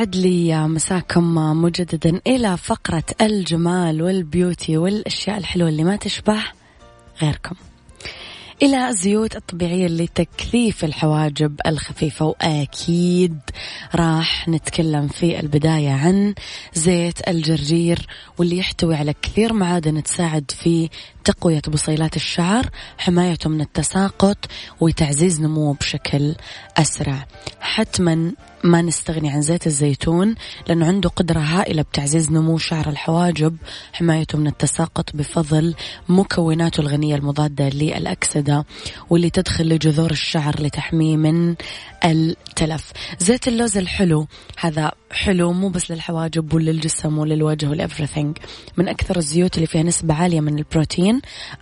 يسعد 0.00 0.16
لي 0.16 0.68
مساكم 0.68 1.34
مجددا 1.34 2.20
إلى 2.26 2.56
فقرة 2.56 3.04
الجمال 3.20 4.02
والبيوتي 4.02 4.76
والأشياء 4.76 5.38
الحلوة 5.38 5.68
اللي 5.68 5.84
ما 5.84 5.96
تشبه 5.96 6.42
غيركم. 7.22 7.56
إلى 8.62 8.88
الزيوت 8.88 9.36
الطبيعية 9.36 9.86
لتكثيف 9.86 10.84
الحواجب 10.84 11.60
الخفيفة 11.66 12.26
وأكيد 12.26 13.38
راح 13.94 14.48
نتكلم 14.48 15.08
في 15.08 15.40
البداية 15.40 15.90
عن 15.90 16.34
زيت 16.74 17.28
الجرجير 17.28 18.06
واللي 18.38 18.58
يحتوي 18.58 18.94
على 18.94 19.14
كثير 19.22 19.52
معادن 19.52 20.02
تساعد 20.02 20.50
في 20.50 20.88
تقوية 21.24 21.62
بصيلات 21.68 22.16
الشعر 22.16 22.70
حمايته 22.98 23.50
من 23.50 23.60
التساقط 23.60 24.38
وتعزيز 24.80 25.40
نموه 25.40 25.74
بشكل 25.74 26.34
أسرع. 26.76 27.26
حتما 27.60 28.32
ما 28.64 28.82
نستغني 28.82 29.30
عن 29.30 29.42
زيت 29.42 29.66
الزيتون 29.66 30.34
لأنه 30.68 30.86
عنده 30.86 31.08
قدرة 31.08 31.40
هائلة 31.40 31.82
بتعزيز 31.82 32.30
نمو 32.30 32.58
شعر 32.58 32.88
الحواجب 32.88 33.56
حمايته 33.92 34.38
من 34.38 34.46
التساقط 34.46 35.16
بفضل 35.16 35.74
مكوناته 36.08 36.80
الغنية 36.80 37.16
المضادة 37.16 37.68
للأكسدة 37.68 38.64
واللي 39.10 39.30
تدخل 39.30 39.68
لجذور 39.68 40.10
الشعر 40.10 40.62
لتحميه 40.62 41.16
من 41.16 41.54
التلف. 42.04 42.92
زيت 43.18 43.48
اللوز 43.48 43.76
الحلو 43.76 44.26
هذا 44.58 44.92
حلو 45.12 45.52
مو 45.52 45.68
بس 45.68 45.90
للحواجب 45.90 46.54
وللجسم 46.54 47.18
وللوجه 47.18 47.66
ول 47.66 47.78
everything 47.78 48.38
من 48.76 48.88
أكثر 48.88 49.16
الزيوت 49.16 49.54
اللي 49.56 49.66
فيها 49.66 49.82
نسبة 49.82 50.14
عالية 50.14 50.40
من 50.40 50.58
البروتين 50.58 51.09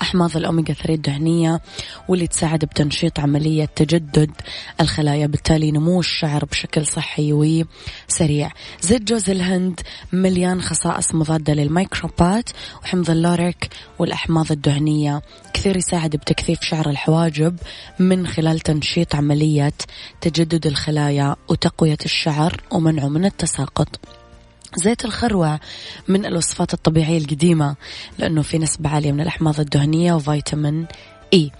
أحماض 0.02 0.36
الأوميجا 0.36 0.74
3 0.74 0.94
الدهنية 0.94 1.60
واللي 2.08 2.26
تساعد 2.26 2.64
بتنشيط 2.64 3.20
عملية 3.20 3.64
تجدد 3.64 4.30
الخلايا 4.80 5.26
بالتالي 5.26 5.70
نمو 5.70 6.00
الشعر 6.00 6.44
بشكل 6.44 6.86
صحي 6.86 7.32
وسريع. 7.32 8.50
زيت 8.80 9.02
جوز 9.02 9.30
الهند 9.30 9.80
مليان 10.12 10.62
خصائص 10.62 11.14
مضادة 11.14 11.54
للميكروبات 11.54 12.50
وحمض 12.82 13.10
اللوريك 13.10 13.68
والأحماض 13.98 14.52
الدهنية. 14.52 15.22
كثير 15.54 15.76
يساعد 15.76 16.16
بتكثيف 16.16 16.58
شعر 16.62 16.90
الحواجب 16.90 17.56
من 17.98 18.26
خلال 18.26 18.60
تنشيط 18.60 19.14
عملية 19.14 19.72
تجدد 20.20 20.66
الخلايا 20.66 21.36
وتقوية 21.48 21.98
الشعر 22.04 22.62
ومنعه 22.70 23.08
من 23.08 23.24
التساقط. 23.24 24.17
زيت 24.76 25.04
الخروع 25.04 25.60
من 26.08 26.26
الوصفات 26.26 26.74
الطبيعية 26.74 27.18
القديمة 27.18 27.76
لأنه 28.18 28.42
في 28.42 28.58
نسبة 28.58 28.90
عالية 28.90 29.12
من 29.12 29.20
الأحماض 29.20 29.60
الدهنية 29.60 30.12
وفيتامين 30.12 30.86
إي. 31.34 31.52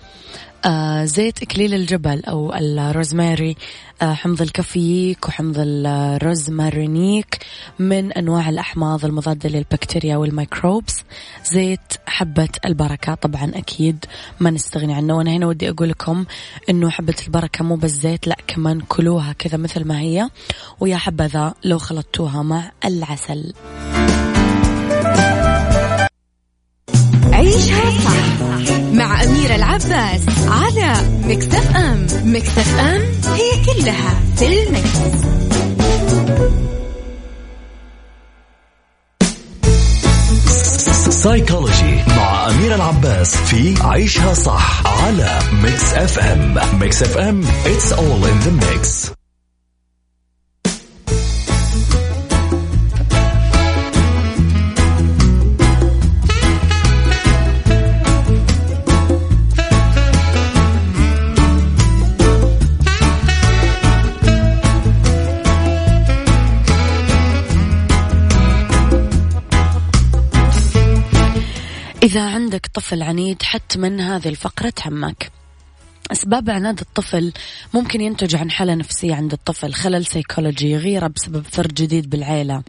زيت 1.05 1.43
إكليل 1.43 1.75
الجبل 1.75 2.25
أو 2.25 2.55
الروزماري 2.55 3.57
آه 4.03 4.13
حمض 4.13 4.43
الكفيك 4.43 5.29
وحمض 5.29 5.55
الروزمارينيك 5.59 7.39
من 7.79 8.13
أنواع 8.13 8.49
الأحماض 8.49 9.05
المضادة 9.05 9.49
للبكتيريا 9.49 10.17
والميكروبس. 10.17 11.05
زيت 11.45 11.93
حبة 12.07 12.49
البركة 12.65 13.15
طبعا 13.15 13.51
أكيد 13.55 14.05
ما 14.41 14.51
نستغني 14.51 14.95
عنه. 14.95 15.17
وأنا 15.17 15.31
هنا 15.31 15.47
ودي 15.47 15.71
أقول 15.71 15.89
لكم 15.89 16.25
أنه 16.71 16.91
حبة 16.91 17.17
البركة 17.27 17.65
مو 17.65 17.77
بس 17.77 17.91
زيت 17.91 18.27
لا 18.27 18.37
كمان 18.47 18.81
كلوها 18.81 19.33
كذا 19.33 19.57
مثل 19.57 19.85
ما 19.85 20.01
هي. 20.01 20.31
ويا 20.81 20.97
حبذا 20.97 21.55
لو 21.65 21.79
خلطتوها 21.79 22.43
مع 22.43 22.71
العسل. 22.85 23.53
عيشها 27.59 27.91
صح 28.05 28.43
مع 28.93 29.23
أميرة 29.25 29.55
العباس 29.55 30.21
على 30.49 30.93
Mix 31.25 31.77
FM. 31.77 32.07
Mix 32.25 32.79
FM 32.79 33.03
هي 33.35 33.65
كلها 33.67 34.21
في 34.37 34.47
ال 34.63 34.70
mix. 34.70 34.99
psychology 41.11 42.03
مع 42.09 42.51
أميرة 42.51 42.75
العباس 42.75 43.37
في 43.37 43.75
عيشها 43.81 44.35
صح 44.35 44.87
على 44.87 45.39
Mix 45.63 45.93
FM. 45.95 46.55
Mix 46.81 47.03
FM 47.03 47.43
it's 47.65 47.93
all 47.93 48.25
in 48.25 48.47
the 48.47 48.65
mix. 48.67 49.13
إذا 72.09 72.31
عندك 72.31 72.67
طفل 72.75 73.03
عنيد 73.03 73.43
حت 73.43 73.79
من 73.79 74.01
هذه 74.01 74.29
الفقرة 74.29 74.71
تهمك 74.71 75.31
أسباب 76.13 76.51
عناد 76.51 76.81
الطفل 76.81 77.33
ممكن 77.75 78.01
ينتج 78.01 78.37
عن 78.37 78.51
حالة 78.51 78.75
نفسية 78.75 79.15
عند 79.15 79.33
الطفل 79.33 79.73
خلل 79.73 80.07
سيكولوجي 80.07 80.77
غيرة 80.77 81.07
بسبب 81.07 81.43
فرد 81.43 81.75
جديد 81.75 82.11
بالعيلة. 82.11 82.63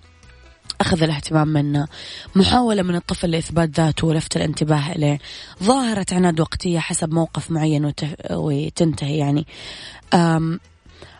أخذ 0.81 1.03
الاهتمام 1.03 1.47
منه 1.47 1.87
محاولة 2.35 2.81
من 2.81 2.95
الطفل 2.95 3.31
لإثبات 3.31 3.69
ذاته 3.69 4.07
ولفت 4.07 4.37
الانتباه 4.37 4.91
إليه. 4.91 5.19
ظاهرة 5.63 6.05
عناد 6.11 6.39
وقتية 6.39 6.79
حسب 6.79 7.13
موقف 7.13 7.51
معين 7.51 7.93
وتنتهي 8.31 9.17
يعني. 9.17 9.47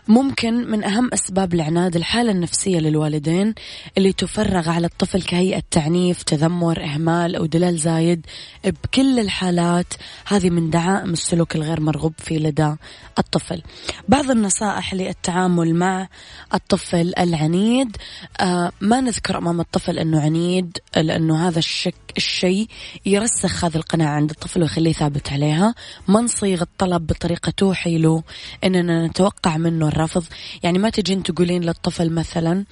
ممكن 0.08 0.70
من 0.70 0.84
أهم 0.84 1.10
أسباب 1.12 1.54
العناد 1.54 1.96
الحالة 1.96 2.32
النفسية 2.32 2.78
للوالدين 2.78 3.54
اللي 3.98 4.12
تفرغ 4.12 4.68
على 4.68 4.86
الطفل 4.86 5.22
كهيئة 5.22 5.62
تعنيف 5.70 6.22
تذمر 6.22 6.84
إهمال 6.84 7.36
أو 7.36 7.46
دلال 7.46 7.78
زايد 7.78 8.26
بكل 8.64 9.18
الحالات. 9.18 9.94
هذه 10.26 10.50
من 10.50 10.70
دعائم 10.70 11.10
السلوك 11.12 11.56
الغير 11.56 11.80
مرغوب 11.80 12.12
فيه 12.18 12.38
لدى 12.38 12.74
الطفل. 13.18 13.62
بعض 14.08 14.30
النصائح 14.30 14.94
للتعامل 14.94 15.74
مع 15.74 16.08
الطفل 16.54 17.12
العنيد 17.18 17.96
آه 18.40 18.72
ما 18.80 19.00
نذكر 19.00 19.38
أمام 19.38 19.60
الطفل 19.60 19.98
أنه 19.98 20.20
عنيد 20.20 20.78
لأنه 20.96 21.48
هذا 21.48 21.58
الشك 21.58 21.94
الشيء 22.16 22.68
يرسخ 23.06 23.64
هذه 23.64 23.76
القناعة 23.76 24.14
عند 24.16 24.30
الطفل 24.30 24.62
ويخليه 24.62 24.92
ثابت 24.92 25.32
عليها. 25.32 25.74
ما 26.08 26.20
نصيغ 26.20 26.62
الطلب 26.62 27.06
بطريقة 27.06 27.50
توحي 27.56 27.98
له 27.98 28.22
أننا 28.64 29.06
نتوقع 29.06 29.56
منه 29.56 29.88
الرفض 30.00 30.24
يعني 30.62 30.78
ما 30.78 30.90
تجين 30.90 31.22
تقولين 31.22 31.62
للطفل 31.62 32.12
مثلا 32.12 32.64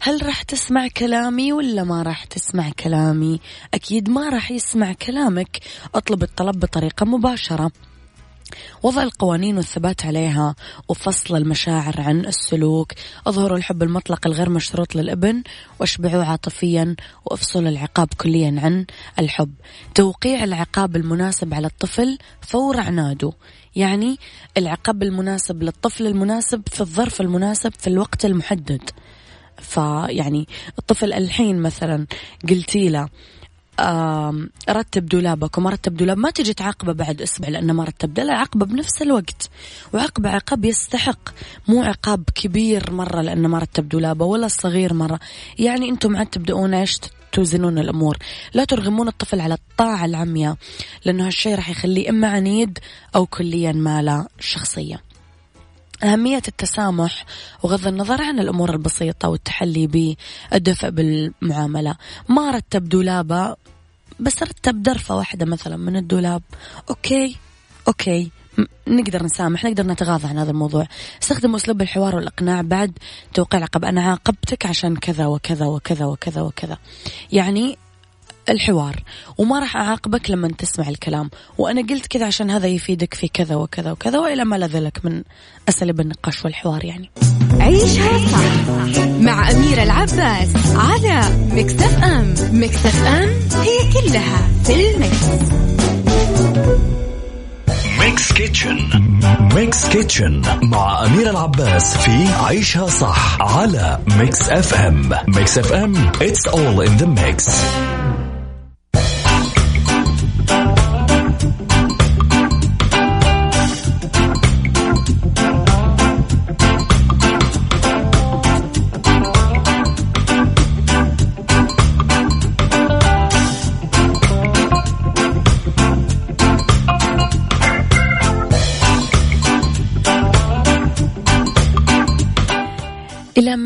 هل 0.00 0.26
راح 0.26 0.42
تسمع 0.42 0.88
كلامي 0.88 1.52
ولا 1.52 1.84
ما 1.84 2.02
راح 2.02 2.24
تسمع 2.24 2.70
كلامي؟ 2.70 3.40
أكيد 3.74 4.10
ما 4.10 4.28
راح 4.28 4.50
يسمع 4.50 4.92
كلامك. 4.92 5.58
أطلب 5.94 6.22
الطلب 6.22 6.60
بطريقة 6.60 7.06
مباشرة. 7.06 7.70
وضع 8.82 9.02
القوانين 9.02 9.56
والثبات 9.56 10.06
عليها 10.06 10.54
وفصل 10.88 11.36
المشاعر 11.36 12.00
عن 12.00 12.26
السلوك. 12.26 12.92
أظهروا 13.26 13.58
الحب 13.58 13.82
المطلق 13.82 14.26
الغير 14.26 14.50
مشروط 14.50 14.94
للابن 14.96 15.42
وأشبعوه 15.80 16.24
عاطفيا 16.24 16.96
وأفصلوا 17.24 17.68
العقاب 17.68 18.08
كليا 18.16 18.60
عن 18.62 18.86
الحب. 19.18 19.54
توقيع 19.94 20.44
العقاب 20.44 20.96
المناسب 20.96 21.54
على 21.54 21.66
الطفل 21.66 22.18
فور 22.40 22.80
عناده. 22.80 23.32
يعني 23.76 24.18
العقاب 24.56 25.02
المناسب 25.02 25.62
للطفل 25.62 26.06
المناسب 26.06 26.62
في 26.66 26.80
الظرف 26.80 27.20
المناسب 27.20 27.72
في 27.78 27.86
الوقت 27.86 28.24
المحدد. 28.24 28.90
فيعني 29.58 30.48
الطفل 30.78 31.12
الحين 31.12 31.58
مثلا 31.58 32.06
قلتي 32.48 32.88
له 32.88 33.08
رتب 34.70 35.06
دولابك 35.06 35.58
وما 35.58 35.70
رتب 35.70 35.96
دولاب. 35.96 36.18
ما 36.18 36.30
تجي 36.30 36.54
تعاقبه 36.54 36.92
بعد 36.92 37.22
أسبوع 37.22 37.48
لأنه 37.48 37.72
ما 37.72 37.84
رتب 37.84 38.18
لا 38.18 38.34
عاقبه 38.34 38.66
بنفس 38.66 39.02
الوقت. 39.02 39.50
وعقبه 39.92 40.30
عقاب 40.30 40.64
يستحق. 40.64 41.28
مو 41.68 41.82
عقاب 41.82 42.24
كبير 42.34 42.92
مرة 42.92 43.20
لأنه 43.20 43.48
ما 43.48 43.58
رتب 43.58 43.88
دولابه 43.88 44.24
ولا 44.24 44.48
صغير 44.48 44.94
مرة. 44.94 45.20
يعني 45.58 45.88
أنتم 45.88 46.16
عاد 46.16 46.26
تبدؤون 46.26 46.74
إيش؟ 46.74 46.98
توزنون 47.32 47.78
الأمور. 47.78 48.16
لا 48.54 48.64
ترغمون 48.64 49.08
الطفل 49.08 49.40
على 49.40 49.54
الطاعة 49.54 50.04
العمياء 50.04 50.56
لأنه 51.04 51.26
هالشيء 51.26 51.54
راح 51.54 51.70
يخليه 51.70 52.10
إما 52.10 52.28
عنيد 52.28 52.78
أو 53.16 53.26
كليا 53.26 53.72
ما 53.72 54.02
له 54.02 54.28
شخصية 54.40 55.13
أهمية 56.02 56.42
التسامح 56.48 57.24
وغض 57.62 57.86
النظر 57.86 58.22
عن 58.22 58.38
الأمور 58.38 58.70
البسيطة 58.72 59.28
والتحلي 59.28 59.86
بالدفء 59.86 60.90
بالمعاملة. 60.90 61.96
ما 62.28 62.50
رتب 62.50 62.88
دولابه 62.88 63.56
بس 64.20 64.42
رتب 64.42 64.82
درفة 64.82 65.16
واحدة 65.16 65.46
مثلا 65.46 65.76
من 65.76 65.96
الدولاب. 65.96 66.42
okay 66.90 67.36
okay 67.88 68.30
نقدر 68.88 69.22
نسامح 69.22 69.64
نقدر 69.64 69.86
نتغاضى 69.86 70.28
عن 70.28 70.38
هذا 70.38 70.50
الموضوع. 70.50 70.86
استخدم 71.22 71.54
أسلوب 71.54 71.82
الحوار 71.82 72.16
والإقناع 72.16 72.60
بعد 72.60 72.98
توقيع 73.34 73.58
العقاب 73.58 73.84
أنا 73.84 74.02
عاقبتك 74.02 74.66
عشان 74.66 74.96
كذا 74.96 75.26
وكذا 75.26 75.66
وكذا 75.66 76.04
وكذا 76.04 76.40
وكذا. 76.42 76.78
يعني 77.32 77.78
الحوار. 78.48 79.02
وما 79.38 79.60
راح 79.60 79.76
أعاقبك 79.76 80.30
لما 80.30 80.48
تسمع 80.48 80.88
الكلام. 80.88 81.30
وأنا 81.58 81.80
قلت 81.80 82.06
كذا 82.06 82.26
عشان 82.26 82.50
هذا 82.50 82.66
يفيدك 82.66 83.14
في 83.14 83.28
كذا 83.28 83.54
وكذا 83.54 83.92
وكذا 83.92 84.18
وإلى 84.18 84.44
ما 84.44 84.56
لذلك 84.56 85.04
من 85.04 85.22
أساليب 85.68 86.00
النقاش 86.00 86.44
والحوار 86.44 86.84
يعني. 86.84 87.10
عيشها 87.60 88.18
صح 88.18 88.74
مع 89.20 89.50
أميرة 89.50 89.82
العباس 89.82 90.48
على 90.76 91.22
مكتف 91.52 92.04
FM 92.04 92.34
Mix 92.52 93.04
FM 93.04 93.28
هي 93.62 93.92
كلها 93.92 94.48
في 94.64 94.94
ال 94.94 95.00
mix. 95.00 95.24
mix 97.98 98.32
kitchen 98.32 98.78
mix 99.54 99.88
kitchen 99.88 100.42
مع 100.62 101.06
أميرة 101.06 101.30
العباس 101.30 101.96
في 101.96 102.28
عيشها 102.32 102.86
صح 102.86 103.42
على 103.42 103.98
Mix 104.18 104.48
FM 104.48 105.10
Mix 105.28 105.58
FM 105.58 106.12
it's 106.12 106.50
all 106.50 106.80
in 106.86 107.02
the 107.02 107.06
mix. 107.06 107.50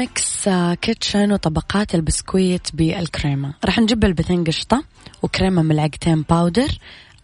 mix 0.08 0.48
kitchen 0.80 1.32
وطبقات 1.32 1.94
البسكويت 1.94 2.68
بالكريمة. 2.74 3.54
راح 3.64 3.78
نجيب 3.78 4.04
علبتين 4.04 4.44
قشطة 4.44 4.84
وكريمة 5.22 5.62
ملعقتين 5.62 6.22
powder. 6.22 6.68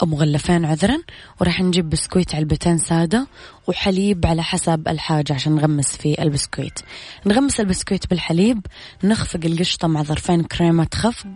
مغلفين 0.02 0.64
عذرا 0.64 0.98
وراح 1.40 1.60
نجيب 1.60 1.90
بسكويت 1.90 2.34
علبتين 2.34 2.78
سادة 2.78 3.26
وحليب 3.66 4.26
على 4.26 4.42
حسب 4.42 4.88
الحاجة 4.88 5.32
عشان 5.32 5.54
نغمس 5.54 5.96
في 5.96 6.22
البسكويت. 6.22 6.78
نغمس 7.26 7.60
البسكويت 7.60 8.10
بالحليب 8.10 8.66
نخفق 9.04 9.40
القشطة 9.44 9.88
مع 9.88 10.02
ظرفين 10.02 10.42
كريمة 10.42 10.88
خفق 10.94 11.28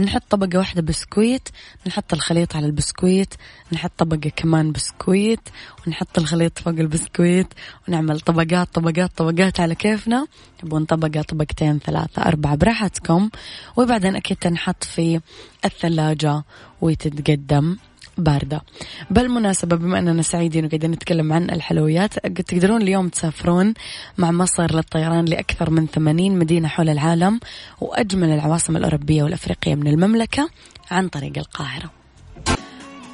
نحط 0.00 0.22
طبقة 0.30 0.58
واحدة 0.58 0.82
بسكويت 0.82 1.48
نحط 1.86 2.12
الخليط 2.12 2.56
على 2.56 2.66
البسكويت 2.66 3.34
نحط 3.72 3.92
طبقة 3.98 4.30
كمان 4.36 4.72
بسكويت 4.72 5.48
ونحط 5.86 6.18
الخليط 6.18 6.58
فوق 6.58 6.74
البسكويت 6.74 7.46
ونعمل 7.88 8.20
طبقات 8.20 8.74
طبقات 8.74 9.10
طبقات 9.16 9.60
على 9.60 9.74
كيفنا. 9.74 10.26
تبون 10.58 10.84
طبقة 10.84 11.22
طبقتين 11.22 11.78
ثلاثة 11.78 12.22
أربعة 12.22 12.56
براحتكم. 12.56 13.30
وبعدين 13.76 14.16
أكيد 14.16 14.36
تنحط 14.36 14.84
في 14.84 15.20
الثلاجة 15.64 16.42
وتتقدم. 16.80 17.76
باردة. 18.18 18.62
بالمناسبة 19.10 19.76
بما 19.76 19.98
أننا 19.98 20.22
سعيدين 20.22 20.64
وقاعدين 20.64 20.90
نتكلم 20.90 21.32
عن 21.32 21.50
الحلويات 21.50 22.14
تقدرون 22.18 22.82
اليوم 22.82 23.08
تسافرون 23.08 23.74
مع 24.18 24.30
مصر 24.30 24.74
للطيران 24.76 25.24
لأكثر 25.24 25.70
من 25.70 25.86
80 25.86 26.38
مدينة 26.38 26.68
حول 26.68 26.88
العالم 26.88 27.40
وأجمل 27.80 28.28
العواصم 28.28 28.76
الأوروبية 28.76 29.22
والأفريقية 29.22 29.74
من 29.74 29.86
المملكة 29.86 30.48
عن 30.90 31.08
طريق 31.08 31.32
القاهرة. 31.38 31.90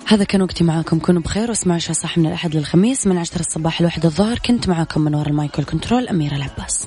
هذا 0.07 0.25
كان 0.25 0.43
وقتي 0.43 0.65
معاكم. 0.65 0.99
كونوا 0.99 1.23
بخير 1.23 1.49
واسمعوا 1.49 1.79
صح 1.79 2.19
من 2.19 2.27
الأحد 2.27 2.57
للخميس 2.57 3.07
من 3.07 3.19
عشرة 3.19 3.41
الصباح 3.41 3.81
لواحد 3.81 4.05
الظهر. 4.05 4.39
كنت 4.39 4.69
معاكم 4.69 5.01
من 5.01 5.15
وراء 5.15 5.29
المايكل 5.29 5.65
كنترول 5.65 6.09
أميرة 6.09 6.37
العباس. 6.37 6.87